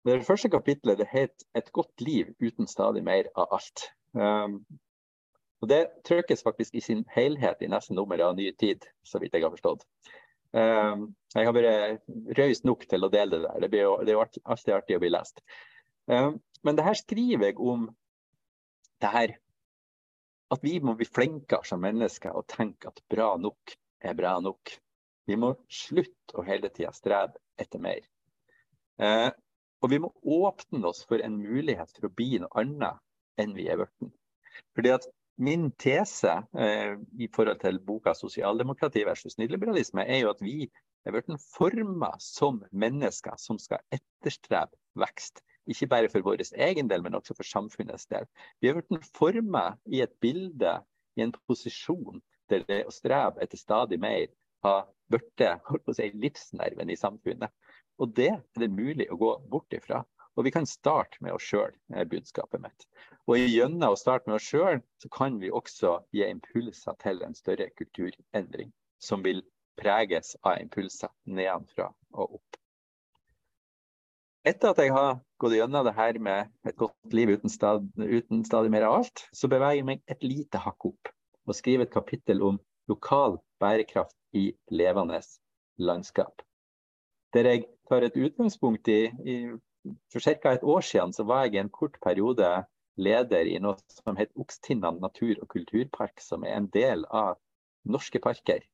[0.07, 3.89] Det første kapitlet det het 'Et godt liv uten stadig mer av alt'.
[4.13, 4.65] Um,
[5.61, 9.33] og Det trykkes faktisk i sin helhet i neste nummer av Ny tid, så vidt
[9.33, 9.83] jeg har forstått.
[10.53, 11.99] Um, jeg har vært
[12.39, 13.59] raus nok til å dele det der.
[13.59, 15.43] Det, blir, det er alltid artig å bli lest.
[16.07, 17.89] Um, men det her skriver jeg om
[19.01, 19.35] det her
[20.49, 24.73] at vi må bli flinkere som mennesker og tenke at bra nok er bra nok.
[25.29, 28.01] Vi må slutte å hele tida strebe etter mer.
[28.99, 29.29] Eh,
[29.79, 32.99] og vi må åpne oss for en mulighet for å bli noe annet
[33.39, 34.11] enn vi er blitt.
[34.75, 35.07] Fordi at
[35.39, 40.65] Min tese eh, i forhold til boka 'Sosialdemokrati versus nyliberalisme' er jo at vi
[41.05, 45.39] er blitt forma som mennesker som skal etterstrebe vekst.
[45.63, 48.27] Ikke bare for vår egen del, men også for samfunnets del.
[48.59, 50.75] Vi er blitt forma i et bilde,
[51.15, 54.27] i en posisjon etter det å strebe etter stadig mer
[54.65, 55.43] har blitt
[55.95, 57.51] si, livsnerven i samfunnet.
[57.99, 60.03] Og det er det mulig å gå bort ifra.
[60.37, 62.85] Og vi kan starte med oss sjøl, er budskapet mitt.
[63.27, 67.35] Og gjennom å starte med oss sjøl, så kan vi også gi impulser til en
[67.35, 68.71] større kulturendring.
[69.03, 69.43] Som vil
[69.79, 72.59] preges av impulser nedenfra og opp.
[74.47, 78.45] Etter at jeg har gått gjennom det her med et godt liv uten, stad, uten
[78.47, 81.11] stadig mer av alt, så beveger jeg meg et lite hakk opp
[81.49, 82.59] og skrive et kapittel om
[82.89, 85.21] lokal bærekraft i levende
[85.77, 86.41] landskap.
[87.33, 89.35] Der jeg tar et utgangspunkt i, i
[90.11, 90.51] For ca.
[90.51, 92.47] et år siden så var jeg i en kort periode
[92.97, 97.37] leder i noe som heter Okstinnan natur- og kulturpark, som er en del av
[97.85, 98.65] Norske Parker.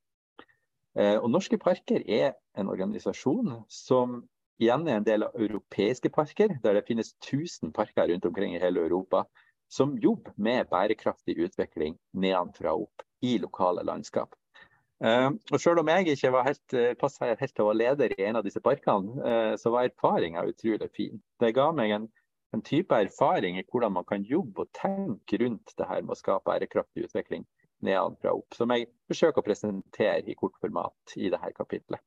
[0.98, 4.24] Eh, og Norske Parker er en organisasjon som
[4.58, 8.60] igjen er en del av europeiske parker, der det finnes 1000 parker rundt omkring i
[8.60, 9.26] hele Europa
[9.68, 14.34] som jobber med bærekraftig utvikling nedenfra og opp i lokale landskap.
[15.04, 18.24] Uh, og Selv om jeg ikke var helt, uh, helt til å være leder i
[18.24, 21.20] en av disse parkene, uh, så var erfaringa utrolig fin.
[21.40, 22.08] Det ga meg en,
[22.56, 26.20] en, type erfaring i hvordan man kan jobbe og tenke rundt det her med å
[26.20, 27.44] skape bærekraftig utvikling
[27.84, 32.00] nedenfra og opp, som jeg forsøker å presentere i kort format i dette kapitlet.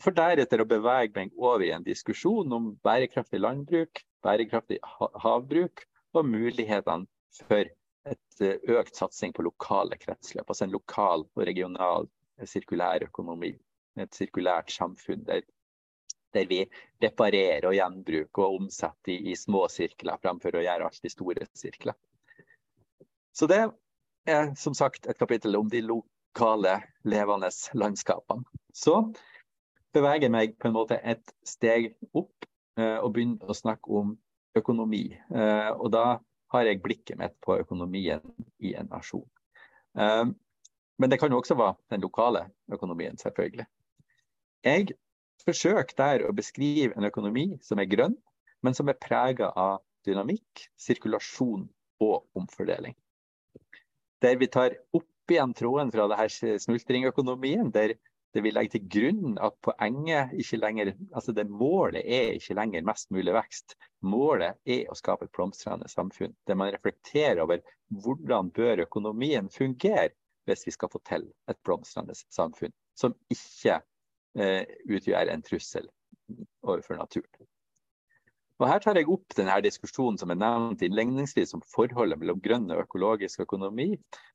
[0.00, 4.78] For deretter å bevege meg over i en diskusjon om bærekraftig landbruk, bærekraftig
[5.20, 5.84] havbruk
[6.20, 7.70] og mulighetene for
[8.04, 10.48] et eh, økt satsing på lokale kretsløp.
[10.48, 13.54] Altså en lokal og regional eh, sirkulær økonomi.
[14.00, 15.44] Et sirkulært samfunn der,
[16.34, 16.64] der vi
[17.02, 21.46] reparerer og gjenbruker og omsetter i, i, små sirkler fremfor å gjøre alt i store
[21.54, 21.96] sirkler.
[23.34, 23.62] Så det
[24.30, 28.44] er som sagt et kapittel om de lokale, levende landskapene.
[28.74, 28.98] Så
[29.94, 32.46] beveger jeg meg på en måte et steg opp
[32.78, 34.14] eh, og begynner å snakke om
[34.58, 35.04] økonomi.
[35.14, 36.04] Eh, og da
[36.54, 38.22] har jeg blikket mitt på økonomien
[38.62, 39.26] i en nasjon.
[39.98, 40.26] Eh,
[40.98, 43.66] men det kan jo også være den lokale økonomien, selvfølgelig.
[44.64, 44.94] Jeg
[45.44, 48.14] forsøker der å beskrive en økonomi som er grønn,
[48.64, 51.66] men som er prega av dynamikk, sirkulasjon
[52.04, 52.94] og omfordeling.
[54.22, 57.96] Der vi tar opp igjen tråden fra det her smultringøkonomien, der
[58.34, 62.86] det vi legger til grunn at poenget ikke lenger, altså det målet er ikke lenger
[62.86, 63.76] mest mulig vekst.
[64.02, 67.62] Målet er å skape et blomstrende samfunn der man reflekterer over
[68.02, 70.10] hvordan bør økonomien fungere
[70.48, 73.78] hvis vi skal få til et blomstrende samfunn som ikke
[74.38, 75.88] eh, utgjør en trussel
[76.62, 77.48] overfor naturen.
[78.64, 82.70] Og Her tar jeg opp denne diskusjonen som er nevnt innledningsvis om forholdet mellom grønn
[82.72, 83.90] og økologisk økonomi.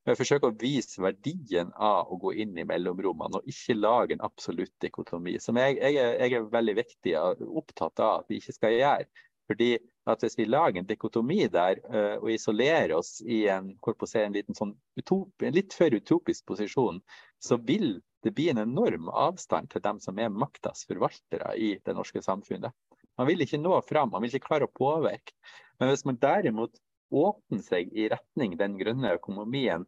[0.05, 4.21] Jeg forsøker å vise verdien av å gå inn i mellomrommene og ikke lage en
[4.27, 5.33] absolutt dikotomi.
[5.41, 8.75] Som jeg, jeg, er, jeg er veldig viktig og opptatt av at vi ikke skal
[8.75, 9.23] gjøre.
[9.49, 9.71] Fordi
[10.09, 14.57] at Hvis vi lager en dikotomi der uh, og isolerer oss i en, en, liten
[14.57, 17.01] sånn utop, en litt for utopisk posisjon,
[17.41, 21.93] så vil det bli en enorm avstand til dem som er maktas forvaltere i det
[21.97, 22.73] norske samfunnet.
[23.19, 25.36] Man vil ikke nå fram, man vil ikke klare å påvirke.
[25.79, 26.79] Men hvis man derimot
[27.12, 29.84] åpner seg i retning den grønne økonomien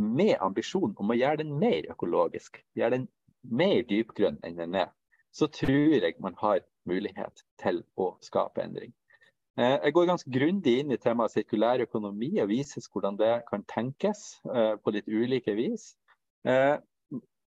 [0.00, 3.06] med ambisjon om å gjøre den mer økologisk, gjøre den
[3.42, 4.88] mer dypgrønn enn den er,
[5.36, 8.92] så tror jeg man har mulighet til å skape endring.
[9.60, 13.64] Eh, jeg går ganske grundig inn i temaet sirkulær økonomi og vises hvordan det kan
[13.68, 15.90] tenkes eh, på litt ulike vis.
[16.48, 16.78] Eh,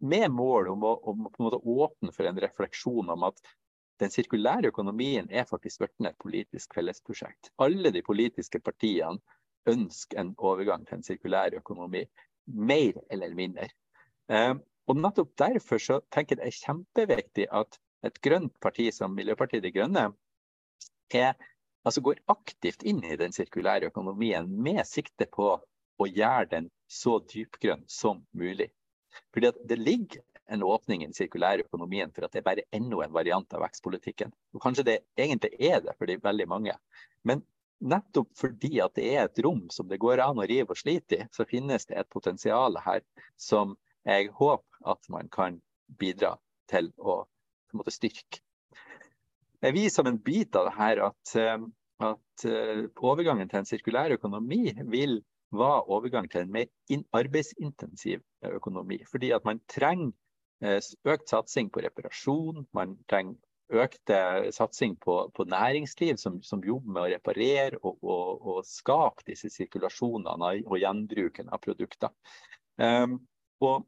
[0.02, 3.38] med mål om å, om å åpne for en refleksjon om at
[4.02, 7.52] den sirkulære økonomien er faktisk blitt et politisk fellesprosjekt.
[7.62, 9.22] Alle de politiske partiene
[9.70, 12.04] ønsker en overgang til en sirkulær økonomi.
[12.48, 13.70] Mer eller mindre.
[14.32, 14.56] Eh,
[14.90, 19.64] og nettopp derfor så tenker jeg det er kjempeviktig at et grønt parti som Miljøpartiet
[19.64, 20.08] De Grønne
[21.14, 21.36] er,
[21.86, 25.54] altså går aktivt inn i den sirkulære økonomien med sikte på
[26.02, 28.72] å gjøre den så dypgrønn som mulig.
[29.36, 33.04] Fordi det ligger en åpning i den sirkulære økonomien for at det er bare enda
[33.06, 34.34] en variant av vekstpolitikken.
[34.56, 36.76] Og Kanskje det egentlig er det for de veldig mange.
[37.24, 37.44] Men
[37.82, 41.18] nettopp fordi at det er et rom som det går an å rive og slite
[41.18, 43.02] i, så finnes det et potensial her
[43.38, 43.76] som
[44.08, 45.60] jeg håper at man kan
[46.00, 46.36] bidra
[46.72, 47.24] til å
[47.78, 48.42] måte, styrke.
[49.62, 51.66] Jeg viser som en bit av det her at, eh,
[52.02, 56.70] at eh, overgangen til en sirkulær økonomi vil være overgang til en mer
[57.18, 58.24] arbeidsintensiv
[58.58, 59.02] økonomi.
[59.12, 60.14] Fordi at man trenger
[60.62, 62.66] økt satsing på reparasjon.
[62.78, 63.40] Man trenger
[63.72, 64.12] økt
[64.54, 69.50] satsing på, på næringsliv som, som, jobber med å reparere og, og, og skape disse
[69.54, 72.12] sirkulasjonene og gjenbruken av produkter.
[72.82, 73.22] Um,
[73.64, 73.86] og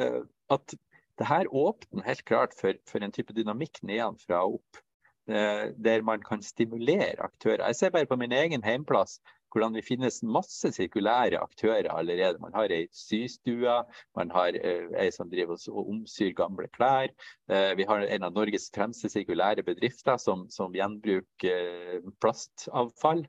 [0.00, 0.22] uh,
[0.52, 0.74] at
[1.20, 4.82] det her åpner helt klart for, for en type dynamikk nedenfra og opp.
[5.30, 7.68] Uh, der man kan stimulere aktører.
[7.70, 9.20] Jeg ser bare på min egen heimplass
[9.52, 12.40] hvordan det finnes masse sirkulære aktører allerede.
[12.42, 13.74] Man har ei systue,
[14.16, 17.12] man har eh, ei som driver og omsyr gamle klær.
[17.52, 23.26] Eh, vi har en av Norges fremste sirkulære bedrifter som, som gjenbruker eh, plastavfall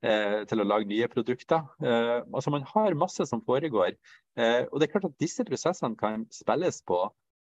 [0.00, 1.66] til å lage nye produkter.
[1.84, 3.98] altså Man har masse som foregår.
[4.72, 7.02] og det er klart at Disse prosessene kan spilles på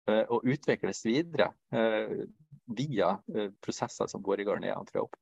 [0.05, 1.47] og utvikles videre
[2.77, 3.15] via
[3.65, 5.17] prosesser som foregår nedenfra opp.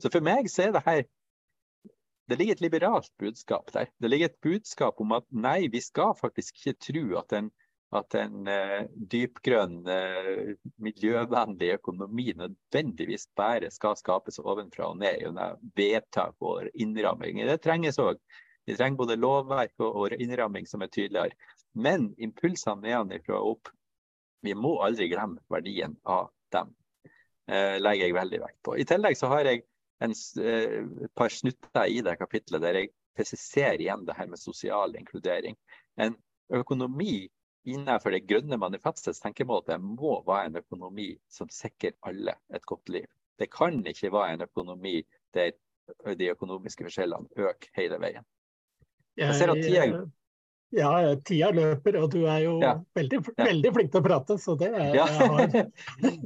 [0.00, 1.04] Så for meg så er det her
[2.28, 3.90] det ligger et liberalt budskap der.
[3.98, 7.50] Det ligger et budskap om at nei, vi skal faktisk ikke tro at en,
[7.98, 15.66] at en uh, dypgrønn, uh, miljøvennlig økonomi nødvendigvis bare skal skapes ovenfra og ned gjennom
[15.76, 17.42] vedtak og innramming.
[17.48, 18.22] Det trenges òg.
[18.70, 21.34] Vi trenger både lovverk og, innramming som er tydeligere.
[21.74, 23.72] Men impulsene nedenfra og opp,
[24.46, 26.70] vi må aldri glemme verdien av dem.
[27.50, 28.78] Uh, legger jeg veldig vekt på.
[28.78, 29.66] I tillegg så har jeg
[30.04, 34.40] en, eh, et par snutter i det kapitlet der jeg presiserer igjen det her med
[34.40, 35.56] sosial inkludering.
[36.00, 36.16] En
[36.52, 37.28] økonomi
[37.68, 43.06] innenfor det grønne manifestets tenkemåte må være en økonomi som sikrer alle et godt liv.
[43.38, 45.02] Det kan ikke være en økonomi
[45.34, 45.52] der
[46.18, 48.26] de økonomiske forskjellene øker hele veien.
[49.16, 49.86] Jeg ser at tida
[50.72, 50.90] ja,
[51.26, 52.72] tida løper, og du er jo ja.
[52.96, 55.06] veldig, veldig, flink til å prate, så det er ja.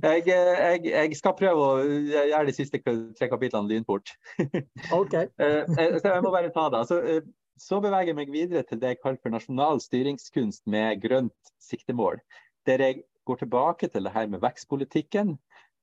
[0.05, 4.15] jeg, jeg, jeg, skal prøve å gjøre de siste tre kapitlene lynfort.
[4.95, 5.27] okay.
[5.47, 6.81] Eh, eh, så jeg må bare ta det.
[6.85, 7.27] Altså, eh,
[7.61, 12.21] så beveger jeg meg videre til det jeg kaller for nasjonal styringskunst med grønt siktemål.
[12.69, 15.37] Der jeg går tilbake til det her med vekstpolitikken,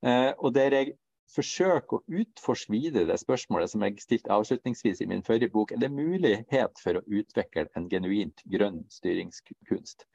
[0.04, 0.94] og der jeg
[1.32, 5.72] forsøke å utforske videre det spørsmålet som jeg stilte avslutningsvis i min forrige bok.
[5.72, 10.08] Er det mulighet for å utvikle en genuint grønn styringskunst?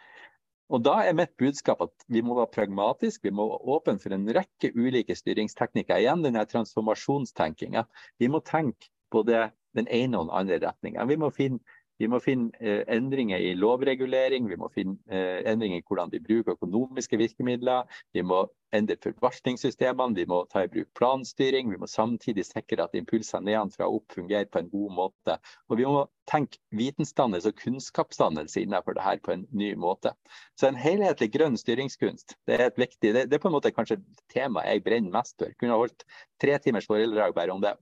[0.68, 4.12] Og Da er mitt budskap at vi må være pragmatiske, vi må være åpne for
[4.12, 5.96] en rekke ulike styringsteknikker.
[5.96, 7.86] Igjen denne transformasjonstenkinga.
[8.20, 11.06] Vi må tenke på det, den ene og den andre retninga.
[11.08, 11.64] Vi må finne
[11.98, 16.22] vi må finne eh, endringer i lovregulering, vi må finne eh, endringer i hvordan vi
[16.22, 17.88] bruker økonomiske virkemidler.
[18.14, 18.44] Vi må
[18.76, 21.72] endre forvaltningssystemene, vi må ta i bruk planstyring.
[21.72, 25.38] Vi må samtidig sikre at impulsene nedenfra og opp fungerer på en god måte.
[25.68, 30.12] Og vi må tenke vitensdannelse og kunnskapsdannelse innenfor det her på en ny måte.
[30.60, 33.74] Så en helhetlig grønn styringskunst det er et viktig, det, det er på en måte
[33.74, 34.00] kanskje
[34.34, 35.54] temaet jeg brenner mest for.
[35.58, 36.06] Kunne holdt
[36.42, 37.74] tre timers foredrag bare om det.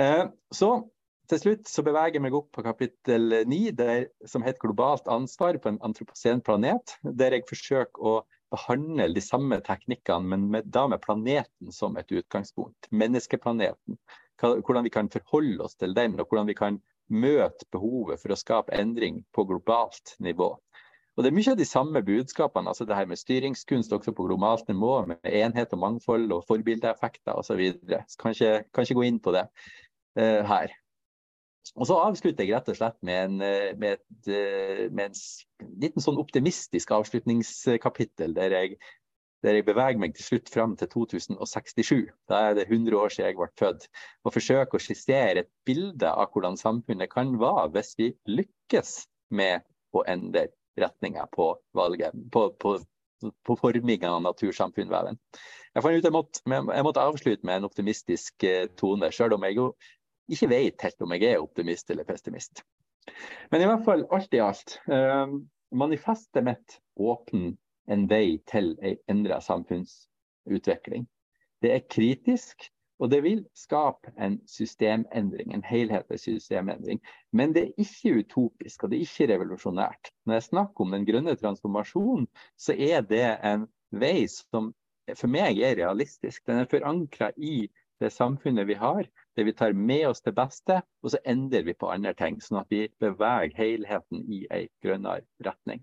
[0.00, 0.24] Eh,
[0.54, 0.72] så
[1.32, 3.72] til slutt så beveger jeg meg opp på kapittel 9,
[4.28, 8.14] som heter 'Globalt ansvar på en antroposen planet', der jeg forsøker å
[8.52, 12.90] behandle de samme teknikkene, men med, da med planeten som et utgangspunkt.
[12.90, 13.96] Menneskeplaneten.
[14.42, 18.38] Hvordan vi kan forholde oss til den, og hvordan vi kan møte behovet for å
[18.38, 20.50] skape endring på globalt nivå.
[21.16, 24.28] Og Det er mye av de samme budskapene, altså det her med styringskunst også på
[24.28, 27.60] globalt nivå, med enhet og mangfold og forbildeeffekter osv.
[28.20, 29.44] Kan, ikke, kan ikke gå inn på det
[30.18, 30.72] uh, her.
[31.76, 35.78] Og så avslutter jeg rett og slett med en, eh, med et, eh, med en
[35.80, 38.76] liten sånn optimistisk avslutningskapittel, der jeg,
[39.42, 42.10] der jeg beveger meg til slutt fram til 2067.
[42.28, 43.88] Da er det 100 år siden jeg ble født.
[44.24, 49.62] Og forsøker å skissere et bilde av hvordan samfunnet kan være hvis vi lykkes med
[49.94, 50.48] å endre
[50.78, 52.76] retninga på valget, på, på,
[53.46, 55.18] på formingen av natursamfunnveven.
[55.74, 59.44] Jeg fant ut jeg måtte, jeg måtte avslutte med en optimistisk eh, tone, sjøl om
[59.48, 59.72] jeg jo
[60.30, 62.62] ikke vet helt om jeg er optimist eller pessimist.
[63.50, 64.78] Men i hvert fall, alt i alt.
[64.86, 65.34] Eh,
[65.74, 67.54] manifestet mitt åpner
[67.90, 71.08] en vei til en endra samfunnsutvikling.
[71.62, 72.68] Det er kritisk,
[73.02, 77.00] og det vil skape en systemendring, en helhetlig systemendring.
[77.32, 80.12] Men det er ikke utopisk, og det er ikke revolusjonært.
[80.26, 84.70] Når jeg snakker om den grønne transformasjonen, så er det en vei som
[85.18, 86.44] for meg er realistisk.
[86.46, 87.66] Den er forankra i
[88.02, 91.76] det samfunnet vi har, det vi tar med oss det beste, og så endrer vi
[91.78, 92.40] på andre ting.
[92.42, 95.80] Sånn at vi beveger helheten i en grønnere retning.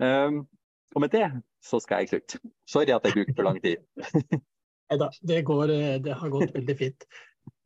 [0.00, 0.46] Um,
[0.94, 1.28] og med det
[1.62, 2.40] så skal jeg slutte.
[2.68, 3.84] Sorry at jeg brukte for lang tid.
[4.90, 5.44] Nei da, det,
[6.02, 7.04] det, har gått veldig fint.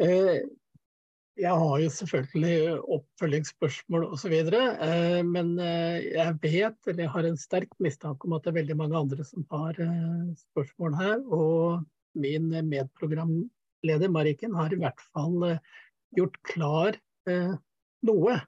[0.03, 0.43] Eh,
[1.41, 4.35] jeg har jo selvfølgelig oppfølgingsspørsmål osv.
[4.35, 8.59] Eh, men eh, jeg vet, eller jeg har en sterk mistanke om at det er
[8.61, 9.81] veldig mange andre som har
[10.43, 11.25] spørsmål her.
[11.33, 11.81] Og
[12.14, 12.53] min
[13.85, 15.59] medprogramleder Mariken har i hvert fall eh,
[16.16, 16.97] gjort klar
[17.28, 17.55] eh,
[18.03, 18.41] noe.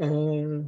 [0.00, 0.66] Eh,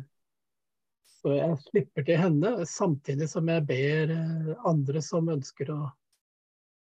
[1.19, 5.93] så jeg slipper til henne, samtidig som jeg ber eh, andre som ønsker å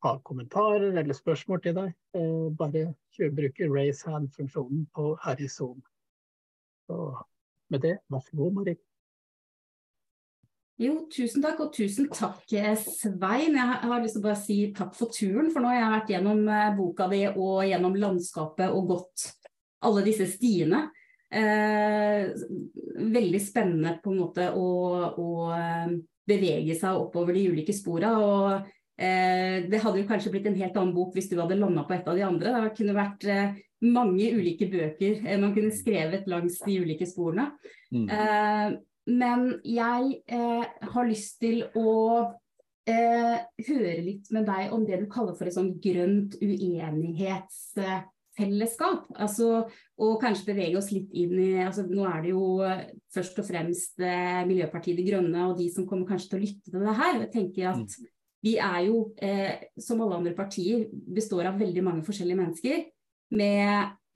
[0.05, 2.93] ha kommentarer eller spørsmål til deg, eh, bare
[3.33, 4.87] bruke raise hand-funksjonen
[5.23, 5.81] her i Zoom.
[6.87, 7.17] Så
[7.69, 8.83] med det, vær så god, Mariken.
[10.77, 13.55] Jo, tusen takk, og tusen takk eh, Svein.
[13.57, 16.11] Jeg har lyst til å bare si takk for turen, for nå har jeg vært
[16.13, 19.25] gjennom eh, boka di og gjennom landskapet og gått
[19.87, 20.83] alle disse stiene.
[21.33, 22.29] Eh,
[23.09, 24.67] veldig spennende på en måte å,
[25.17, 25.95] å eh,
[26.29, 28.11] bevege seg oppover de ulike spora.
[28.21, 28.69] Og
[29.01, 31.97] eh, det hadde jo kanskje blitt en helt annen bok hvis du hadde landa på
[31.97, 32.53] et av de andre.
[32.53, 33.57] Det kunne vært eh,
[33.87, 37.49] mange ulike bøker man kunne skrevet langs de ulike sporene.
[37.89, 38.77] Mm.
[39.07, 42.27] Men jeg eh, har lyst til å
[42.87, 43.35] eh,
[43.67, 49.01] høre litt med deg om det du kaller for et sånn grønt uenighetsfellesskap.
[49.15, 49.67] Altså,
[50.03, 52.85] og kanskje bevege oss litt inn i altså, Nå er det jo eh,
[53.15, 56.67] først og fremst eh, Miljøpartiet De Grønne og de som kommer kanskje til å lytte
[56.67, 57.13] til det her.
[57.23, 57.91] Jeg tenker at mm.
[58.43, 62.77] vi er jo, eh, som alle andre partier, består av veldig mange forskjellige mennesker.
[63.39, 63.67] Med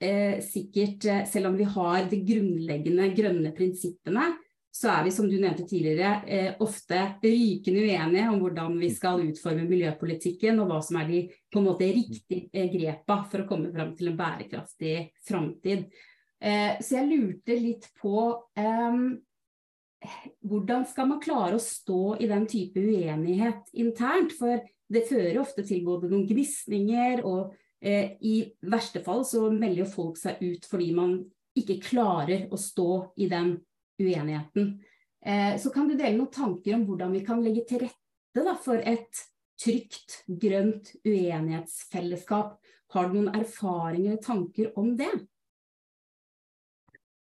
[0.04, 4.24] eh, sikkert, selv om vi har de grunnleggende grønne prinsippene,
[4.72, 9.20] så er vi, som du nevnte tidligere, eh, ofte rykende uenige om hvordan vi skal
[9.26, 11.18] utforme miljøpolitikken, og hva som er de
[11.52, 14.94] på en måte riktige eh, grepa for å komme fram til en bærekraftig
[15.28, 15.90] framtid.
[16.40, 18.22] Eh, så jeg lurte litt på
[18.56, 18.96] eh,
[20.48, 24.32] hvordan skal man klare å stå i den type uenighet internt?
[24.38, 24.62] For
[24.92, 27.52] det fører ofte til både noen gnisninger, og
[27.84, 28.38] eh, i
[28.72, 31.18] verste fall så melder folk seg ut fordi man
[31.58, 32.88] ikke klarer å stå
[33.20, 33.58] i den
[34.02, 34.72] uenigheten.
[35.24, 38.56] Eh, så kan du dele noen tanker om hvordan vi kan legge til rette da,
[38.58, 39.22] for et
[39.62, 42.56] trygt, grønt uenighetsfellesskap.
[42.92, 45.12] Har du noen erfaringer og tanker om det?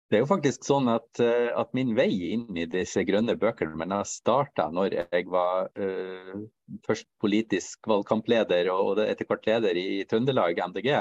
[0.06, 3.74] Det er jo faktisk sånn at, eh, at min vei inn i disse grønne bøkene
[3.80, 6.44] men jeg starta når jeg var uh,
[6.86, 10.92] først politisk valgkampleder og etter hvert leder i Trøndelag MDG.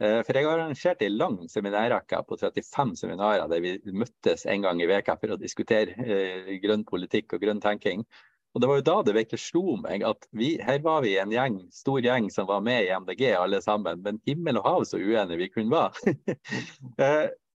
[0.00, 4.64] Eh, for jeg har arrangert en lang seminærrekke på 35 seminarer der vi møttes en
[4.64, 8.06] gang i veka for å diskutere eh, grønn politikk og grønn tenking.
[8.54, 11.30] Og Det var jo da det virkelig slo meg at vi, her var vi en
[11.30, 14.98] gjeng, stor gjeng som var med i MDG alle sammen, men himmel og hav så
[14.98, 16.16] uenige vi kunne være.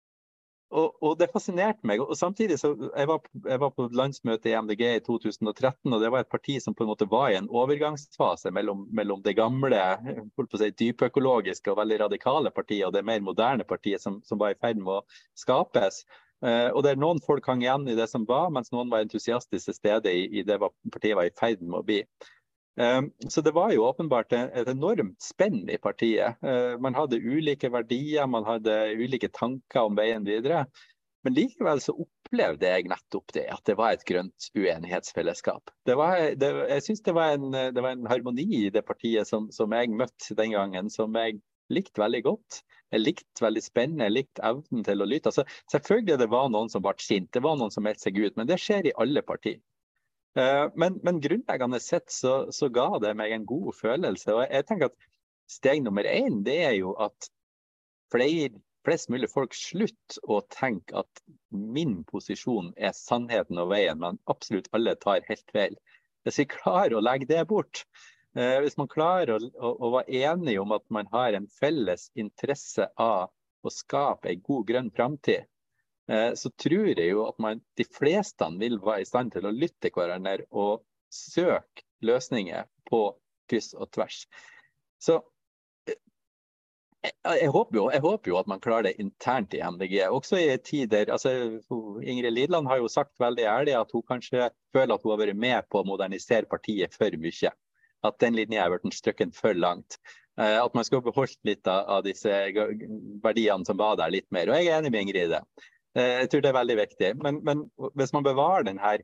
[0.76, 2.02] Og, og, det fascinerte meg.
[2.04, 6.12] og samtidig så jeg var, jeg var, på landsmøtet i MDG i 2013, og det
[6.12, 9.80] var et parti som på en måte var i en overgangsfase mellom, mellom det gamle
[10.60, 14.60] si, dypøkologiske og veldig radikale partiet og det mer moderne partiet som, som var i
[14.60, 15.02] ferd med å
[15.40, 16.04] skapes.
[16.44, 19.70] Uh, og der Noen folk hang igjen i det som var, mens noen var entusiastisk
[19.70, 22.02] til stede i, i det partiet var i ferd med å bli.
[22.82, 26.42] Ehm, så det var jo åpenbart et enormt spenn i partiet.
[26.44, 30.66] Ehm, man hadde ulike verdier, man hadde ulike tanker om veien videre.
[31.26, 35.72] Men likevel så opplevde jeg nettopp det, at det var et grønt uenighetsfellesskap.
[35.90, 37.16] Var, det, jeg syns det,
[37.74, 41.40] det, var en harmoni i det partiet som, som, jeg møtte den gangen, som jeg
[41.74, 42.60] likte veldig godt.
[42.94, 45.32] Jeg likte veldig spennende, jeg likte evnen til å lytte.
[45.32, 48.38] Altså, selvfølgelig det var noen som ble sint, det var noen som meldte seg ut,
[48.38, 49.64] men det skjer i alle partier.
[50.36, 54.34] Uh, men, men, grunnleggende sett så, så, ga det meg en god følelse.
[54.34, 55.12] og jeg tenker at
[55.48, 57.30] Steg nummer én det er jo at
[58.14, 58.50] flere
[58.86, 64.70] flest mulig folk slutter å tenke at min posisjon er sannheten og veien, men absolutt
[64.78, 65.78] alle tar helt feil.
[66.26, 67.84] Hvis vi klarer å legge det bort,
[68.38, 72.10] eh, hvis man klarer å, å, å, være enige om at man har en felles
[72.14, 73.32] interesse av
[73.66, 75.50] å skape en god grønn framtid, eh,
[76.08, 79.88] så tror jeg jo at man, de fleste vil være i stand til å lytte
[79.88, 83.00] til hverandre og søke løsninger på
[83.50, 84.26] kryss og tvers.
[85.02, 85.18] Så
[87.06, 90.00] jeg håper, jo, jeg håper, jo, at man klarer det internt i MDG.
[90.10, 91.34] Også i tider altså
[92.02, 95.40] Ingrid Lidland har jo sagt veldig ærlig at hun kanskje føler at hun har vært
[95.42, 97.52] med på å modernisere partiet for mye.
[98.06, 100.00] At den linja er blitt strøkken for langt.
[100.40, 102.32] Eh, at man skulle beholdt litt av, disse
[103.24, 104.50] verdiene som var der, litt mer.
[104.50, 105.44] Og jeg er enig med Ingrid i det.
[105.96, 107.12] Eh, jeg tror det er veldig viktig.
[107.24, 108.96] Men, men hvis man bevarer denne,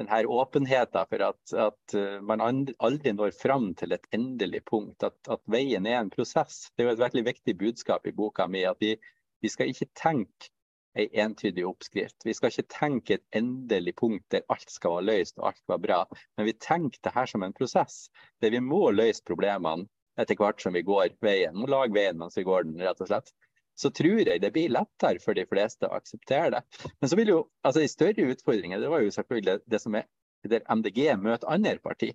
[0.00, 5.02] denne åpenheten for at, at, eh, man aldri når fram til et endelig punkt.
[5.06, 6.66] At, at, veien er en prosess.
[6.74, 8.66] Det er jo et veldig viktig budskap i boka mi.
[8.68, 8.94] At vi,
[9.40, 10.52] vi skal ikke tenke
[10.96, 12.16] en entydig oppskrift.
[12.24, 15.80] Vi skal ikke tenke et endelig punkt der alt skal være løst og alt var
[15.80, 15.98] bra.
[16.36, 18.06] Men vi tenker det her som en prosess,
[18.40, 21.56] der vi må løse problemene etter hvert som vi går veien.
[21.56, 23.32] Må lage veien mens vi går den, rett og slett
[23.76, 26.62] så tror jeg det blir lettere for de fleste å akseptere det.
[27.00, 30.08] Men så vil jo, altså de større utfordringene det var jo selvfølgelig det som er
[30.46, 32.12] der MDG møter andre parti.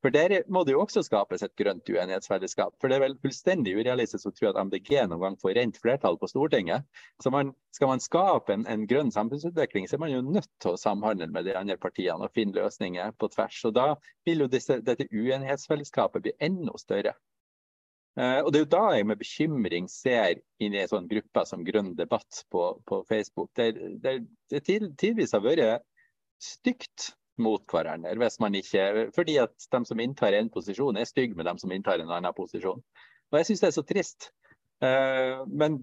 [0.00, 2.72] For der må det jo også skapes et grønt uenighetsfellesskap.
[2.80, 6.16] For det er vel fullstendig urealistisk å tro at MDG noen gang får rent flertall
[6.20, 6.86] på Stortinget.
[7.20, 10.72] Så man, skal man skape en, en, grønn samfunnsutvikling, så er man jo nødt til
[10.72, 13.60] å samhandle med de andre partiene og finne løsninger på tvers.
[13.68, 13.90] Og da
[14.28, 17.12] vil jo disse, dette uenighetsfellesskapet bli enda større.
[18.20, 21.44] Uh, og Det er jo da jeg med bekymring ser inn i en sånn gruppe
[21.48, 23.48] som Grønn debatt på, på Facebook.
[23.56, 24.20] Der, der
[24.52, 24.60] det
[25.00, 25.86] tidvis har vært
[26.42, 28.18] stygt mot hverandre.
[28.20, 31.72] hvis man ikke, Fordi at de som inntar en posisjon, er stygge med dem som
[31.72, 32.82] inntar en annen posisjon.
[33.30, 34.30] Og Jeg syns det er så trist.
[34.84, 35.80] Uh, men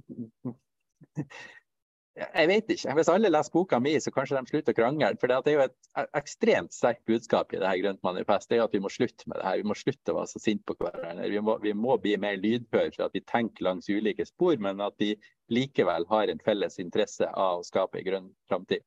[2.17, 2.93] jeg vet ikke.
[2.97, 5.11] Hvis alle leser boka mi, så kanskje de slutter å krangle.
[5.21, 8.49] For det er jo et ekstremt sterkt budskap i det her Grønt manifest.
[8.49, 9.61] Det er at vi må slutte med det her.
[9.61, 11.29] Vi må slutte å være så sinte på hverandre.
[11.29, 14.81] Vi må, vi må bli mer lydhøre for at vi tenker langs ulike spor, men
[14.81, 15.13] at vi
[15.53, 18.85] likevel har en felles interesse av å skape en grønn framtid.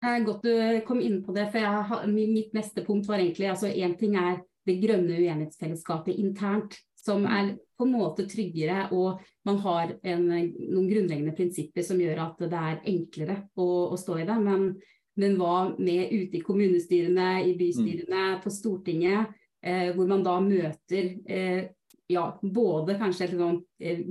[0.00, 0.52] det er godt du
[0.88, 1.50] kom inn på det.
[1.52, 6.78] for jeg, Mitt neste punkt var egentlig altså Én ting er det grønne uenighetsfellesskapet internt
[7.00, 12.20] som er på en måte tryggere, og man har en, noen grunnleggende prinsipper som gjør
[12.26, 14.36] at det er enklere å, å stå i det.
[14.44, 14.66] Men,
[15.20, 18.40] men hva med ute i kommunestyrene, i bystyrene, mm.
[18.44, 19.32] på Stortinget,
[19.64, 21.70] eh, hvor man da møter eh,
[22.10, 23.60] ja, både kanskje et sånn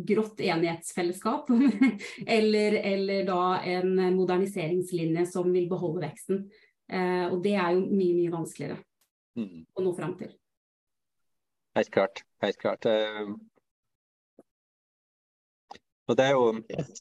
[0.07, 1.49] grått enighetsfellesskap,
[2.39, 6.45] eller, eller, da en moderniseringslinje som vil beholde veksten.
[6.89, 8.79] Eh, og det er jo mye, mye vanskeligere
[9.37, 9.65] mm.
[9.75, 10.31] å nå fram til.
[11.79, 12.25] Helt klart.
[12.43, 12.85] Helt klart.
[12.85, 13.29] Eh,
[16.09, 16.53] og det er, jo,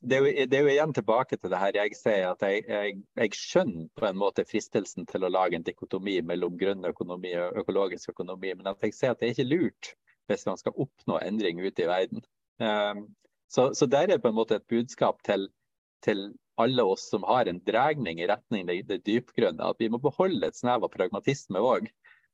[0.02, 2.60] det, er jo, det er, jo, igjen tilbake til det her jeg sier at jeg,
[2.68, 7.32] jeg, jeg, skjønner på en måte fristelsen til å lage en dikotomi mellom grønn økonomi
[7.40, 9.94] og økologisk økonomi, men at jeg ser at det er ikke lurt
[10.28, 12.22] hvis man skal oppnå endring ute i verden.
[12.60, 13.06] Um,
[13.48, 15.48] så, så der er på en måte et budskap til,
[16.04, 16.28] til
[16.60, 20.52] alle oss som har en dregning i retning det, det dypgrønne, at vi må beholde
[20.52, 21.88] et snev av pragmatisme òg.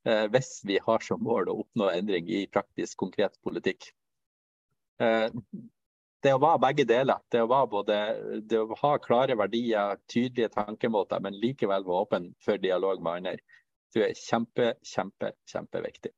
[0.05, 3.89] Eh, hvis vi har som mål å oppnå endring i praktisk, konkret politikk.
[5.01, 5.31] Eh,
[6.25, 7.23] det å være begge deler.
[7.33, 7.99] Det å, både,
[8.45, 13.59] det å ha klare verdier, tydelige tankemåter, men likevel være åpen for dialog med andre,
[13.93, 16.13] tror jeg er kjempe, kjempe, kjempeviktig.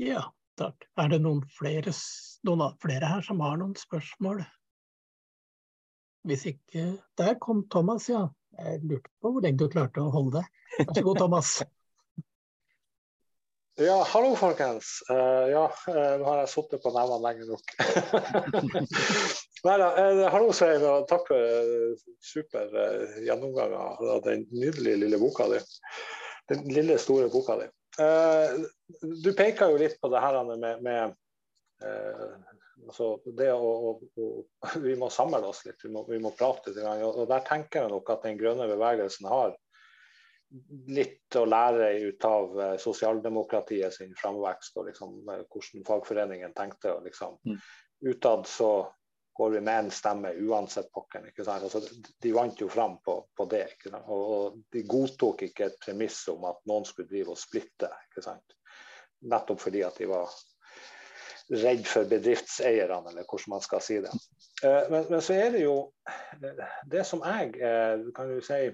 [0.00, 0.24] Ja,
[0.60, 0.88] takk.
[1.00, 1.92] Er det noen flere,
[2.48, 4.44] noen flere her som har noen spørsmål?
[6.28, 8.26] Hvis ikke Der kom Thomas, ja.
[8.58, 10.46] Jeg lurte på hvor lenge du klarte å holde det.
[10.80, 11.58] Vær så god, Thomas.
[13.80, 15.04] Ja, hallo folkens.
[15.10, 17.74] Uh, ja, uh, nå har jeg sittet på nevene lenge nok.
[19.68, 19.90] Nei da.
[19.94, 21.92] Uh, hallo Svein, og takk for
[22.26, 22.72] super
[23.22, 25.60] gjennomgang av den nydelige lille boka di.
[26.50, 27.68] Den lille, store boka di.
[29.22, 31.14] du peker jo litt på det her med, med
[32.82, 34.28] altså det å, å, å,
[34.82, 36.82] Vi må samle oss litt, vi må, vi må prate litt.
[37.06, 39.54] Og der tenker jeg nok at den grønne bevegelsen har
[40.86, 46.94] litt å lære ut av eh, sosialdemokratiet sin framvekst og liksom, eh, hvordan fagforeningen tenkte.
[46.96, 47.58] og liksom mm.
[48.08, 48.70] Utad så
[49.38, 51.30] går vi med én stemme uansett pokkeren.
[51.38, 51.82] Altså,
[52.22, 53.66] de vant jo fram på, på det.
[54.06, 57.90] Og de godtok ikke et premiss om at noen skulle drive og splitte.
[58.08, 58.56] ikke sant?
[59.30, 60.32] Nettopp fordi at de var
[61.48, 64.10] redd for bedriftseierne, eller hvordan man skal si det.
[64.64, 65.76] Eh, men, men, så er det jo
[66.90, 67.54] det som jeg
[68.16, 68.68] kan du si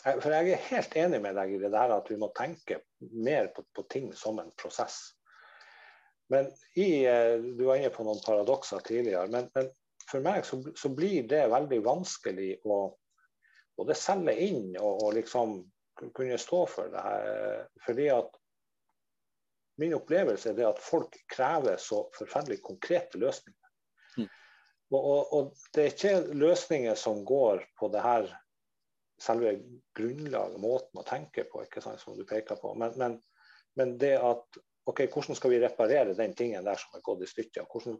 [0.00, 2.80] For jeg er helt enig med deg i det der at vi må tenke
[3.12, 5.00] mer på, på ting som en prosess.
[6.32, 6.48] Men
[6.78, 9.26] i, eh, Du var inne på noen paradokser tidligere.
[9.28, 9.68] Men, men
[10.10, 12.80] for meg så, så, blir det veldig vanskelig å
[13.78, 15.58] både selge inn og, og liksom
[16.16, 17.64] kunne stå for det her.
[17.84, 18.38] Fordi at
[19.80, 23.68] min opplevelse er det at folk krever så forferdelig konkrete løsninger.
[24.18, 24.28] Mm.
[24.92, 28.28] Og, og, og, det er ikke løsninger som går på det her
[29.20, 29.54] selve
[29.96, 32.72] grunnlaget, måten å tenke på, ikke sant, som du peker på.
[32.78, 33.18] Men, men,
[33.78, 37.28] men, det at OK, hvordan skal vi reparere den tingen der som er gått i
[37.28, 37.68] stykker?
[37.70, 37.98] Hvordan,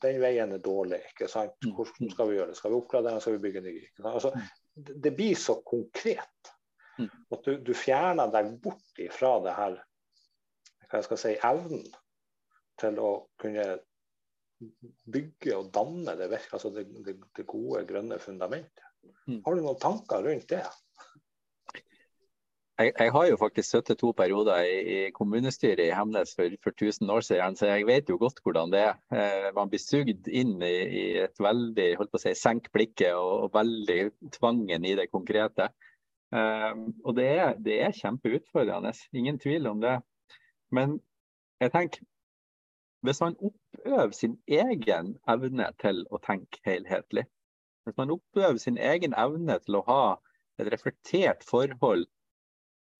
[0.00, 1.56] den veien er dårlig, ikke sant.
[1.66, 1.74] Mm.
[1.76, 2.60] Hvordan skal vi gjøre det?
[2.60, 3.74] Skal vi oppgradere den, skal vi bygge ny?
[4.04, 4.32] Altså,
[4.74, 6.52] det, det blir så konkret
[7.00, 7.10] mm.
[7.36, 9.80] at du, du fjerner deg bort ifra det her
[10.90, 11.84] hva jeg skal si, evnen
[12.80, 13.66] til å kunne
[15.10, 18.89] bygge og danne det, altså det, det, det gode, grønne fundamentet.
[19.26, 19.42] Mm.
[19.46, 20.62] Har du noen tanker rundt det?
[22.80, 26.72] Jeg, jeg, har jo faktisk sittet to perioder i, i kommunestyret i Hemnes for, for
[26.72, 28.94] 1000 år siden, så jeg vet jo godt hvordan det er.
[29.12, 33.12] Eh, man blir sugd inn i, i, et veldig holdt på å si, senk blikket
[33.18, 33.98] og, og veldig
[34.38, 35.68] tvangen i det konkrete.
[36.32, 39.98] Eh, og det er, det er kjempeutfordrende, ingen tvil om det.
[40.72, 40.96] Men
[41.60, 42.06] jeg tenker,
[43.04, 47.28] hvis man oppøver sin egen evne til å tenke helhetlig,
[47.84, 50.02] hvis man oppøver sin egen evne til å ha
[50.60, 52.06] et reflektert forhold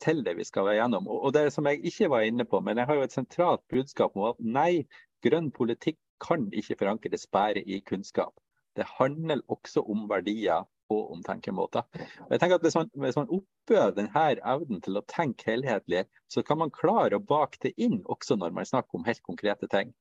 [0.01, 1.09] til det vi skal være gjennom.
[1.13, 4.17] Og det som jeg ikke var inne på, men jeg har jo et sentralt budskap
[4.17, 4.87] om at nei,
[5.25, 8.33] grønn politikk kan ikke forankres bare i kunnskap.
[8.77, 11.85] Det handler også om verdier og om tenkemåter.
[12.27, 16.05] Og jeg tenker at Hvis man, hvis man oppøver denne evnen til å tenke helhetlig,
[16.29, 19.69] så kan man klare å bake det inn også når man snakker om helt konkrete
[19.71, 19.95] ting.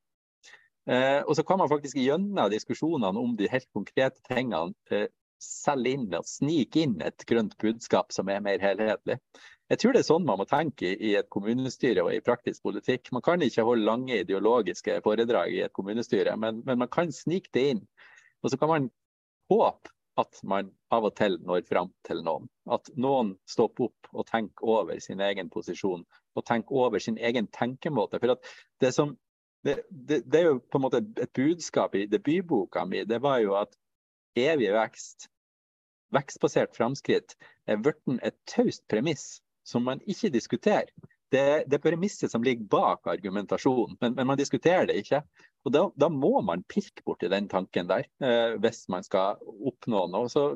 [0.90, 5.10] Eh, og så kan man faktisk gjennom diskusjonene om de helt konkrete tingene eh,
[5.40, 9.20] selge inn og snike inn et grønt budskap som er mer helhetlig.
[9.70, 13.12] Jeg tror det er sånn man må tenke i et kommunestyre og i praktisk politikk.
[13.14, 17.54] Man kan ikke holde lange ideologiske foredrag i et kommunestyre, men, men man kan snike
[17.54, 17.86] det inn.
[18.42, 18.90] Og så kan man
[19.52, 22.50] håpe at man av og til når fram til noen.
[22.72, 26.04] At noen stopper opp og tenker over sin egen posisjon
[26.36, 28.20] og tenker over sin egen tenkemåte.
[28.20, 28.36] For
[28.82, 29.14] det, som,
[29.64, 33.04] det, det, det, er jo på en måte et budskap i debutboka mi.
[33.08, 33.76] Det var jo at
[34.40, 35.28] evig vekst,
[36.16, 37.36] vekstbasert framskritt,
[37.68, 40.90] er blitt et taust premiss som man ikke diskuterer.
[41.30, 45.22] Det, det er premisset som ligger bak argumentasjonen, men, men man diskuterer det ikke.
[45.68, 50.08] Og da, da, må man pirke borti den tanken der, eh, hvis man skal oppnå
[50.10, 50.32] noe.
[50.32, 50.56] Så,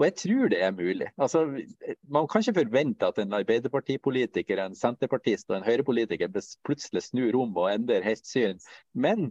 [0.00, 1.10] og jeg tror det er mulig.
[1.20, 1.42] Altså,
[2.08, 6.32] man kan ikke forvente at en Arbeiderpartipolitiker, en senterpartist og en høyrepolitiker
[6.64, 8.62] plutselig snur om og endrer helt syn.
[8.94, 9.28] Men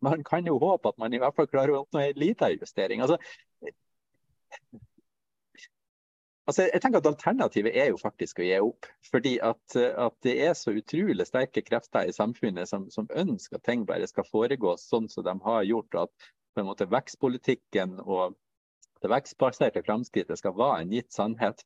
[0.00, 3.04] man kan jo håpe at man i hvert fall klarer å oppnå en liten justering.
[3.04, 3.20] Altså,
[6.48, 8.86] Altså, jeg tenker at Alternativet er jo faktisk å gi opp.
[9.12, 13.66] Fordi at, at det er så utrolig sterke krefter i samfunnet som, som, ønsker at
[13.68, 15.98] ting bare skal foregå sånn som de har gjort.
[16.06, 18.38] At på en måte vekstpolitikken og
[19.02, 21.64] det vekstbaserte framskrittet skal være en gitt sannhet.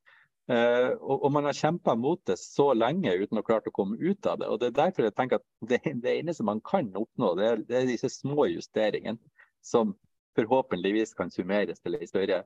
[0.51, 3.95] Uh, og, og, man har kjempa mot det så lenge uten å klare å komme
[4.01, 4.49] ut av det.
[4.51, 7.63] og Det er derfor jeg tenker at det, det eneste man kan oppnå, det er,
[7.69, 9.21] det er disse små justeringene
[9.63, 9.95] som
[10.35, 12.43] forhåpentligvis kan summeres til en større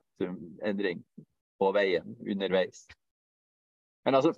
[0.66, 1.02] endring
[1.58, 2.86] på veien underveis.
[4.06, 4.34] Men altså,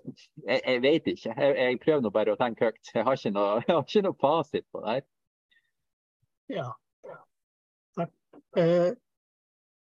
[0.47, 1.34] jeg, jeg vet ikke.
[1.38, 2.93] Jeg, jeg, prøver nå bare å tenke høyt.
[2.95, 5.04] Jeg har ikke noe, har ikke noe fasit på det her.
[6.50, 6.70] Ja,
[8.00, 8.16] takk.
[8.58, 8.95] Uh,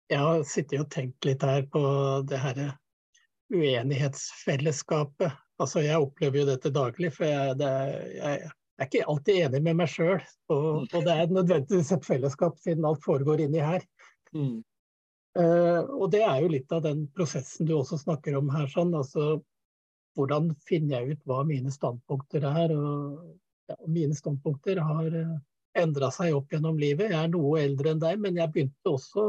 [0.09, 1.81] jeg har sittet og tenkt litt her på
[2.29, 2.61] det her
[3.53, 5.35] uenighetsfellesskapet.
[5.59, 7.73] Altså, jeg opplever jo dette daglig, for jeg, det,
[8.15, 8.39] jeg
[8.79, 10.21] er ikke alltid enig med meg sjøl.
[10.53, 13.85] Og, og, det er nødvendigvis et fellesskap, siden alt foregår inni her.
[14.33, 14.61] Mm.
[15.37, 18.69] Uh, og det er jo litt av den prosessen du også snakker om her.
[18.71, 19.37] sånn, altså
[20.17, 22.73] Hvordan finner jeg ut hva mine standpunkter er?
[22.73, 25.37] og ja, Mine standpunkter har uh, eh,
[25.83, 27.11] endra seg opp gjennom livet.
[27.13, 29.27] Jeg er noe eldre enn deg, men jeg begynte også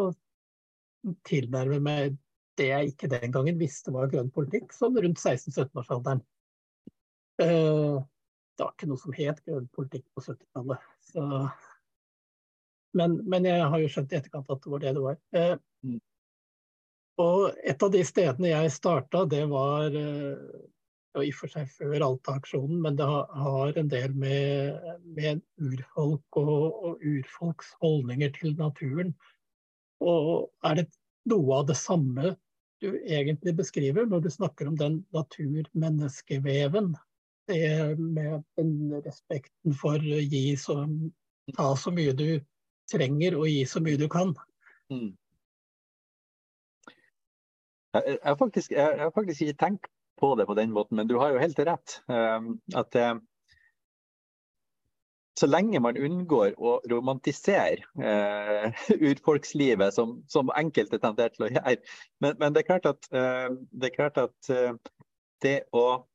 [1.29, 2.19] tilnærme meg
[2.59, 6.21] det jeg ikke den gangen visste var grønn politikk, sånn rundt 16-17-årsalderen.
[7.41, 7.99] Uh, eh,
[8.59, 10.89] det var ikke noe som het grønn politikk på 70-tallet.
[12.99, 15.21] Men, men, jeg har jo skjønt i etterkant at det var det det var.
[15.33, 15.97] Uh,
[17.21, 20.61] og et av de stedene jeg starta, det var uh,
[21.17, 26.39] og i og for seg før Alta-aksjonen, men det har en del med, med urfolk
[26.39, 29.15] og, og, urfolks holdninger til naturen.
[30.01, 30.87] Og er det
[31.31, 32.35] noe av det samme
[32.81, 36.95] du egentlig beskriver når du snakker om den natur-menneskeveven?
[37.51, 38.75] Det med den
[39.05, 40.85] respekten for å gi så,
[41.57, 42.29] ta så mye du
[42.91, 44.33] trenger og gi så mye du kan.
[44.93, 45.11] Mm.
[47.91, 48.75] Jeg har faktisk,
[49.17, 49.91] faktisk ikke tenkt
[50.21, 51.97] på det på den måten, men du har jo helt rett.
[52.13, 53.17] Ehm, at eh,
[55.39, 61.77] så lenge man unngår å romantisere eh, urfolkslivet, som, som enkelte tenderer til å gjøre.
[62.23, 64.73] Men, men det, er klart at, eh, det klart at eh,
[65.45, 66.07] det å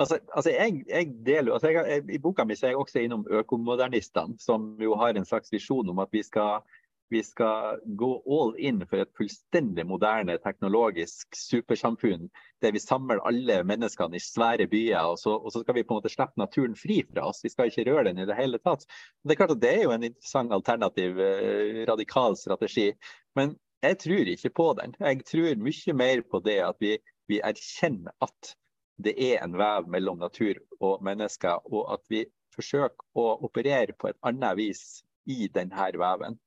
[0.00, 4.34] Altså, altså jeg, jeg, deler, altså jeg, I boka mi er jeg også innom økomodernistene,
[4.40, 6.64] som jo har en slags visjon om at vi skal
[7.12, 12.30] vi skal gå all in for et fullstendig moderne teknologisk supersamfunn
[12.64, 15.94] der vi samler alle menneskene i svære byer, og så, og så, skal vi på
[15.94, 17.42] en måte slippe naturen fri fra oss.
[17.44, 18.86] Vi skal ikke røre den i det hele tatt.
[19.22, 22.92] Det er klart at det er jo en interessant alternativ, eh, radikal strategi.
[23.38, 24.94] Men jeg tror ikke på den.
[25.00, 26.96] Jeg tror mye mer på det at vi,
[27.28, 28.54] vi erkjenner at
[29.02, 34.12] det er en vev mellom natur og mennesker, og at vi forsøker å operere på
[34.12, 36.38] et annet vis i denne veven.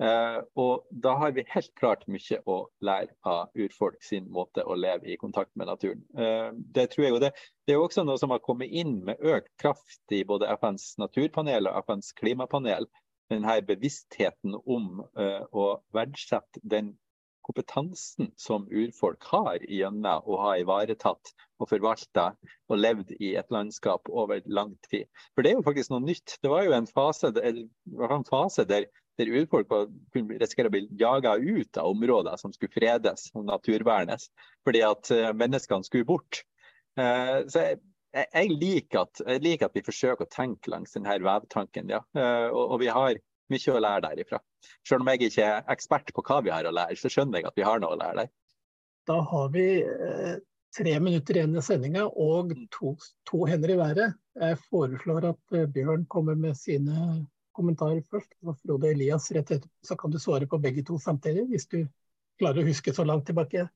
[0.00, 4.76] Eh, og da har vi helt klart mye å lære av urfolk sin måte å
[4.78, 6.00] leve i kontakt med naturen.
[6.16, 7.32] Eh, det tror jeg jo det,
[7.68, 11.68] det er også noe som har kommet inn med økt kraft i både FNs naturpanel
[11.68, 12.88] og FNs klimapanel.
[13.30, 16.96] Denne bevisstheten om uh, å verdsette den
[17.46, 21.30] kompetansen som urfolk har gjennom å ha ivaretatt
[21.60, 22.32] og forvalta
[22.70, 25.06] og levd i et landskap over lang tid.
[25.34, 26.40] For det er jo faktisk noe nytt.
[26.42, 28.88] Det var jo en fase, en fase der
[29.18, 29.70] der urfolk
[30.14, 34.28] kunne risikere å bli jaga ut av områder som skulle fredes og naturvernes,
[34.66, 36.42] fordi at eh, menneskene skulle bort.
[36.98, 37.80] Eh, så jeg,
[38.26, 42.02] jeg, liker at, jeg, liker at, vi forsøker å tenke langs denne vevtanken, ja.
[42.16, 43.18] Eh, og, og vi har
[43.50, 44.38] mye å lære derifra.
[44.86, 47.50] Selv om jeg ikke er ekspert på hva vi har å lære, så skjønner jeg
[47.50, 48.32] at vi har noe å lære der.
[49.08, 49.66] Da har vi
[50.76, 52.92] tre minutter igjen i sendinga og to,
[53.26, 54.18] to, hender i været.
[54.38, 57.24] Jeg foreslår at Bjørn kommer med sine
[57.60, 58.32] kommentarer først.
[58.46, 61.82] Og Frode Elias rett etterpå, så kan du svare på begge to samtidig, hvis du
[62.40, 63.68] klarer å huske så langt tilbake.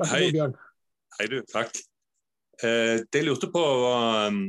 [0.00, 0.58] Vær så god, Bjørn.
[1.18, 1.78] Hei du, takk.
[2.62, 4.42] Eh, det jeg lurte på var um,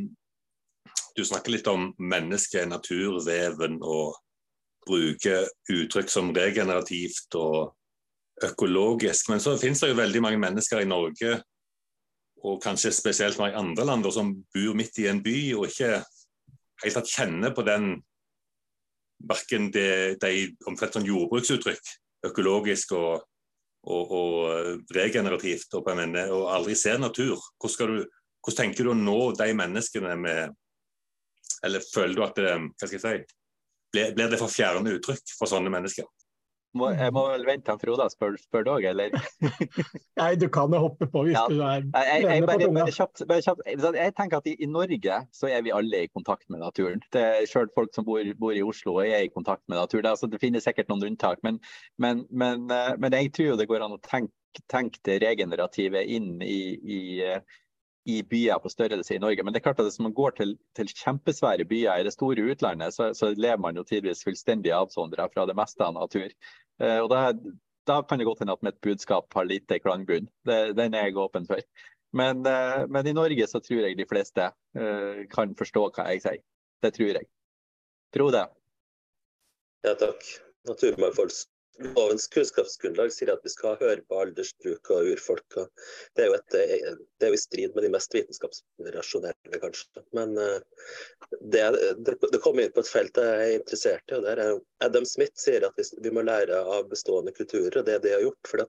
[1.16, 4.16] Du snakker litt om mennesket, naturveven, og
[4.88, 7.74] bruker uttrykk som regenerativt og
[8.44, 9.30] økologisk.
[9.30, 11.36] Men så finnes det jo veldig mange mennesker i Norge,
[12.42, 16.00] og kanskje spesielt i andre land, som bor midt i en by og ikke
[16.84, 17.92] helt tatt kjenner på den
[19.30, 20.32] verken de, de
[20.70, 21.92] omtrent sånn jordbruksuttrykk,
[22.30, 23.26] økologisk og,
[23.86, 27.38] og, og regenerativt, og, mener, og, aldri ser natur.
[27.62, 30.58] Hvordan, du, hvordan, tenker du å nå de menneskene med
[31.62, 33.36] Eller føler du at det, hva skal jeg si,
[33.94, 36.08] blir, blir det for fjerne uttrykk for sånne mennesker?
[36.78, 39.16] Må, jeg må vel vente til Frode spør, spør deg, eller?
[40.22, 41.44] Nei, du kan jo hoppe på hvis ja.
[41.52, 43.64] du er jeg, jeg, bare, bare kjapt, bare kjapt.
[43.68, 47.04] Jeg tenker at i, i, Norge så er vi alle i kontakt med naturen.
[47.12, 50.06] Det er Selv folk som bor, bor i Oslo er i kontakt med naturen.
[50.08, 51.60] Det, altså, det finnes sikkert noen unntak, men,
[52.00, 56.38] men, men, eh, men, jeg tror det går an å tenke, tenke det regenerative inn
[56.44, 57.02] i, i
[58.10, 59.44] i byer på størrelse i Norge.
[59.44, 62.48] Men det er klart at hvis man går til, til kjempesvære byer i det store
[62.54, 66.34] utlandet, så, så lever man jo tidvis fullstendig avsondra fra det meste av natur.
[66.82, 67.32] Eh, og da,
[67.90, 70.30] da, kan det godt hende at mitt budskap har lite klangbunn.
[70.48, 71.62] Den er jeg åpen for.
[72.18, 76.26] Men, eh, men, i Norge så tror jeg de fleste eh, kan forstå hva jeg
[76.26, 76.42] sier.
[76.84, 77.30] Det tror jeg.
[78.16, 78.46] Frode?
[79.86, 80.26] Ja, takk.
[80.68, 81.46] Naturmangfolds
[81.80, 85.58] Lovens kunnskapsgrunnlag sier at vi skal høre på aldersbruk og urfolk.
[85.58, 85.70] Og
[86.18, 86.58] det, er et,
[87.20, 90.04] det er jo i strid med de mest vitenskapsrasjonelle, kanskje.
[90.18, 90.60] Men eh,
[91.40, 91.64] det,
[92.06, 94.18] det, det kommer inn på et felt jeg er interessert i.
[94.20, 97.88] og der er Adam Smith sier at vi, vi må lære av bestående kulturer, og
[97.88, 98.52] det er det de har gjort.
[98.52, 98.66] For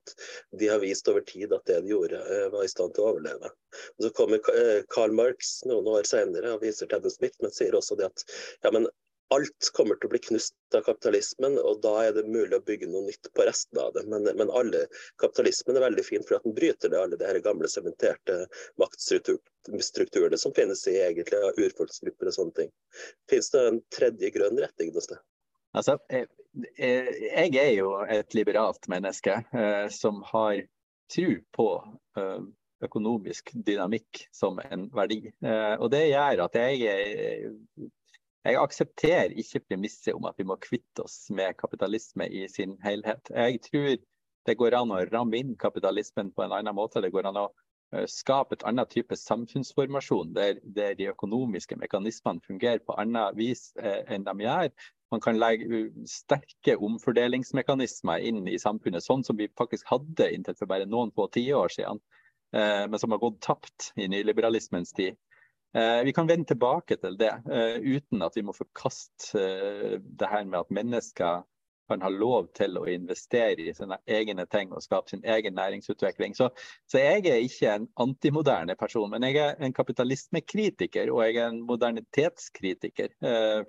[0.62, 3.12] de har vist over tid at det de gjorde, eh, var i stand til å
[3.12, 3.53] overleve.
[3.98, 7.55] Og Så kommer eh, Karl Marx noen år senere og viser til Adam Smith, men
[7.55, 8.26] sier også det at
[8.62, 8.88] ja, men
[9.34, 12.88] alt kommer til å bli knust av kapitalismen, og da er det mulig å bygge
[12.90, 14.04] noe nytt på resten av det.
[14.10, 14.84] Men, men alle,
[15.22, 18.42] kapitalismen er veldig fin for at den bryter det, alle de gamle sementerte
[18.82, 22.72] maktstrukturene som finnes i egentlig urfolksgrupper og sånne ting.
[23.30, 25.20] Finnes det en tredje grønn retning noe sted?
[25.72, 25.96] Altså,
[26.76, 30.58] jeg er jo et liberalt menneske eh, som har
[31.12, 31.68] tro på
[32.20, 32.42] eh,
[32.84, 35.24] økonomisk dynamikk som en verdi.
[35.44, 36.82] Eh, og det gjør at jeg
[38.43, 43.30] jeg aksepterer ikke premisset om at vi må kvitte oss med kapitalisme i sin helhet.
[43.30, 43.95] Jeg tror
[44.43, 46.99] Det går an å ramme inn kapitalismen på en annen måte.
[46.99, 52.43] Det går an å uh, skape et annet type samfunnsformasjon, der, der de økonomiske mekanismene
[52.43, 54.72] fungerer på annet vis uh, enn de gjør.
[55.14, 60.66] Man kan legge sterke omfordelingsmekanismer inn i samfunnet, sånn som vi faktisk hadde inntil for
[60.66, 62.03] bare noen få tiår siden,
[62.53, 65.20] men som har gått tapt i nyliberalismens tid.
[65.74, 70.28] Eh, vi kan vende tilbake til det, eh, uten at vi må forkaste eh, det
[70.28, 71.46] her med at mennesker
[71.88, 76.36] kan ha lov til å investere i sine egne ting og skape sin egen næringsutvikling.
[76.36, 76.50] Så,
[76.88, 81.48] så, jeg er ikke en antimoderne person, men jeg er en kapitalismekritiker og jeg er
[81.50, 83.16] en modernitetskritiker.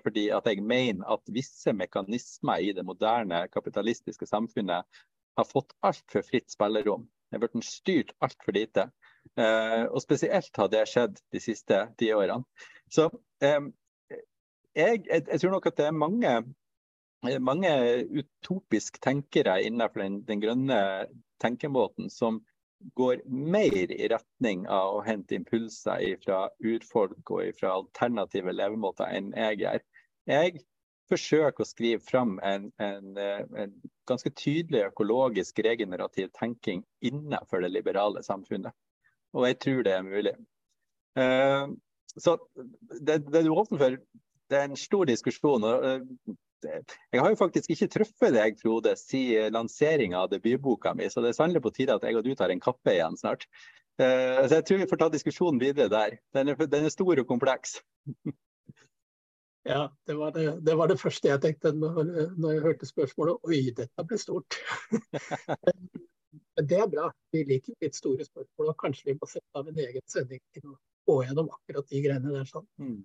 [0.04, 5.02] Fordi at jeg mener at visse mekanismer i det moderne kapitalistiske samfunnet
[5.36, 7.08] har fått altfor fritt spillerom.
[7.32, 8.88] Er blitt styrt altfor lite.
[9.34, 12.44] Uh, og spesielt har det skjedd de siste ti årene.
[12.92, 13.08] Så
[13.42, 13.72] jeg,
[14.76, 16.34] jeg, jeg, tror nok at det er mange,
[17.42, 17.72] mange
[18.20, 20.80] utopisk tenkere innenfor den, den, grønne
[21.42, 22.42] tenkemåten som
[22.94, 29.32] går mer i retning av å hente impulser fra urfolk og fra alternative levemåter enn
[29.34, 29.84] jeg gjør.
[30.30, 30.64] Jeg
[31.10, 33.74] forsøker å skrive fram en, en, en,
[34.08, 38.74] ganske tydelig økologisk regenerativ tenking innenfor det liberale samfunnet.
[39.34, 40.34] Og jeg tror det er mulig.
[41.18, 41.74] Uh,
[42.14, 42.36] så
[43.00, 43.98] det, det, du åpner for,
[44.50, 45.64] det er en stor diskusjon.
[45.64, 51.10] og uh, jeg har jo faktisk ikke truffet deg, Frode, siden lanseringa av debutboka mi,
[51.12, 53.44] så det er sannelig på tide at jeg og du tar en kaffe igjen snart.
[54.00, 56.18] Uh, så jeg tror vi får ta diskusjonen videre der.
[56.34, 57.80] Den er, den er stor og kompleks.
[59.64, 62.02] Ja, det var det, det var det, første jeg tenkte når,
[62.36, 63.38] når jeg hørte spørsmålet.
[63.48, 64.58] Oi, dette ble stort.
[66.56, 67.08] Men det er bra.
[67.34, 70.70] Vi liker litt store spørsmål, og kanskje vi må sette av en egen sending til
[70.72, 70.78] å
[71.08, 72.48] gå gjennom akkurat de greiene der.
[72.48, 72.66] sånn.
[72.80, 73.02] Mm.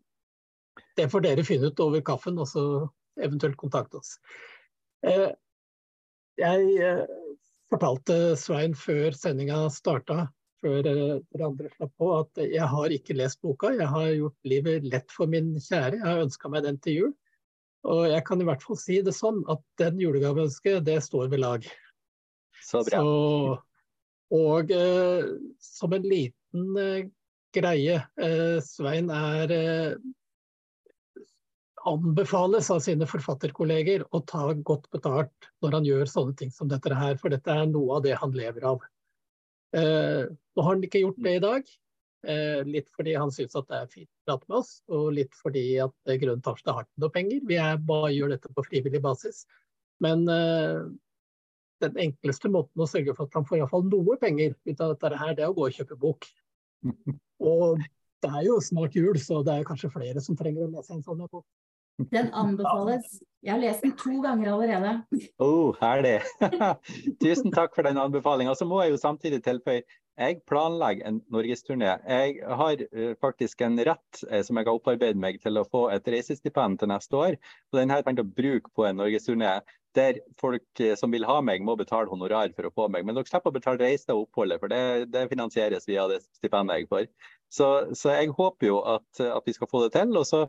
[0.96, 2.64] Det får dere finne ut over kaffen, og så
[3.20, 4.16] eventuelt kontakte oss.
[5.08, 5.30] Eh,
[6.40, 7.06] jeg eh,
[7.72, 10.28] fortalte Svein før sendinga starta,
[10.64, 13.74] før eh, dere andre slapp på, at jeg har ikke lest boka.
[13.76, 16.00] Jeg har gjort livet lett for min kjære.
[16.00, 17.12] Jeg har ønska meg den til jul.
[17.88, 21.44] Og jeg kan i hvert fall si det sånn at den julegaveønsket, det står ved
[21.46, 21.68] lag.
[22.64, 23.00] Så bra.
[23.02, 23.58] Så,
[24.36, 25.26] og eh,
[25.64, 27.10] som en liten eh,
[27.56, 29.98] greie, eh, Svein er eh,
[31.90, 36.94] anbefales av sine forfatterkolleger å ta godt betalt når han gjør sånne ting som dette
[36.94, 38.84] her, for dette er noe av det han lever av.
[39.74, 41.78] Eh, nå har han ikke gjort det i dag,
[42.68, 45.62] litt fordi han syns at det er fint å prate med oss, og litt fordi
[45.80, 47.46] at Grønn torsdag har ikke noe penger.
[47.48, 49.46] Vi bare gjør dette på frivillig basis.
[50.04, 50.26] Men
[51.84, 55.22] den enkleste måten å sørge for at han får iallfall noe penger ut av dette
[55.22, 56.28] her, det er å gå og kjøpe bok.
[57.40, 57.80] Og
[58.20, 61.06] det er jo snart jul, så det er kanskje flere som trenger å lese en
[61.06, 61.46] sånn bok.
[62.12, 63.20] Den anbefales.
[63.44, 64.92] Jeg har lest den to ganger allerede.
[65.44, 66.20] Oh, herlig.
[67.24, 68.56] Tusen takk for den anbefalinga.
[68.56, 69.84] Så må jeg jo samtidig tilføye
[70.20, 71.94] jeg planlegger en norgesturné.
[72.04, 75.86] Jeg har uh, faktisk en rett uh, som jeg har opparbeidet meg til å få
[75.94, 77.38] et reisestipend til neste år.
[77.72, 79.54] Og den har jeg tenkt å bruke på en norgesturné
[79.98, 83.06] der folk uh, som vil ha meg, må betale honorar for å få meg.
[83.06, 84.82] Men dere slipper å betale reise og oppholdet, for det,
[85.14, 87.08] det, finansieres via det stipendet jeg får.
[87.50, 90.18] Så, så jeg håper jo at, at, vi skal få det til.
[90.18, 90.46] og så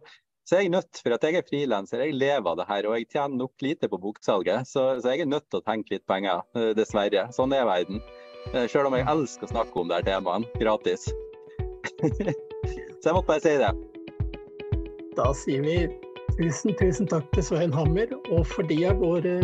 [0.49, 2.97] så jeg er nødt, for at jeg er frilanser, jeg lever av det her, og
[2.97, 4.67] jeg tjener nok lite på boksalget.
[4.67, 6.43] Så, så jeg er nødt til å tenke litt penger,
[6.75, 7.29] dessverre.
[7.37, 8.01] Sånn er verden.
[8.73, 11.07] Selv om jeg elsker å snakke om de temaene gratis.
[13.01, 13.71] Så jeg måtte bare si det.
[15.17, 15.77] Da sier vi
[16.41, 18.09] tusen, tusen takk til Svein Hammer.
[18.33, 19.37] Og for de av våre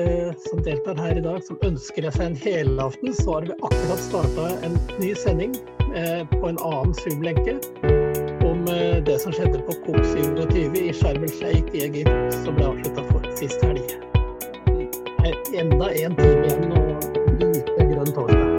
[0.00, 4.04] eh, som deltar her i dag, som ønsker seg en helaften, så har vi akkurat
[4.04, 5.56] starta en ny sending
[5.96, 7.58] eh, på en annen Zoom-lenke
[8.48, 12.58] om eh, det som skjedde på COP 27 i Sharm el Sheikh i Egypt, som
[12.58, 13.98] ble avslutta for sist helg.
[15.52, 16.86] Enda en time igjen å
[17.36, 18.51] nyte grønn torsdag.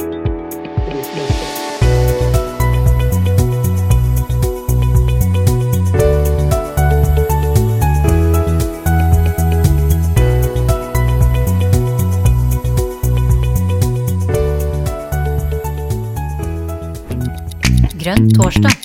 [18.03, 18.82] Grønn torsdag.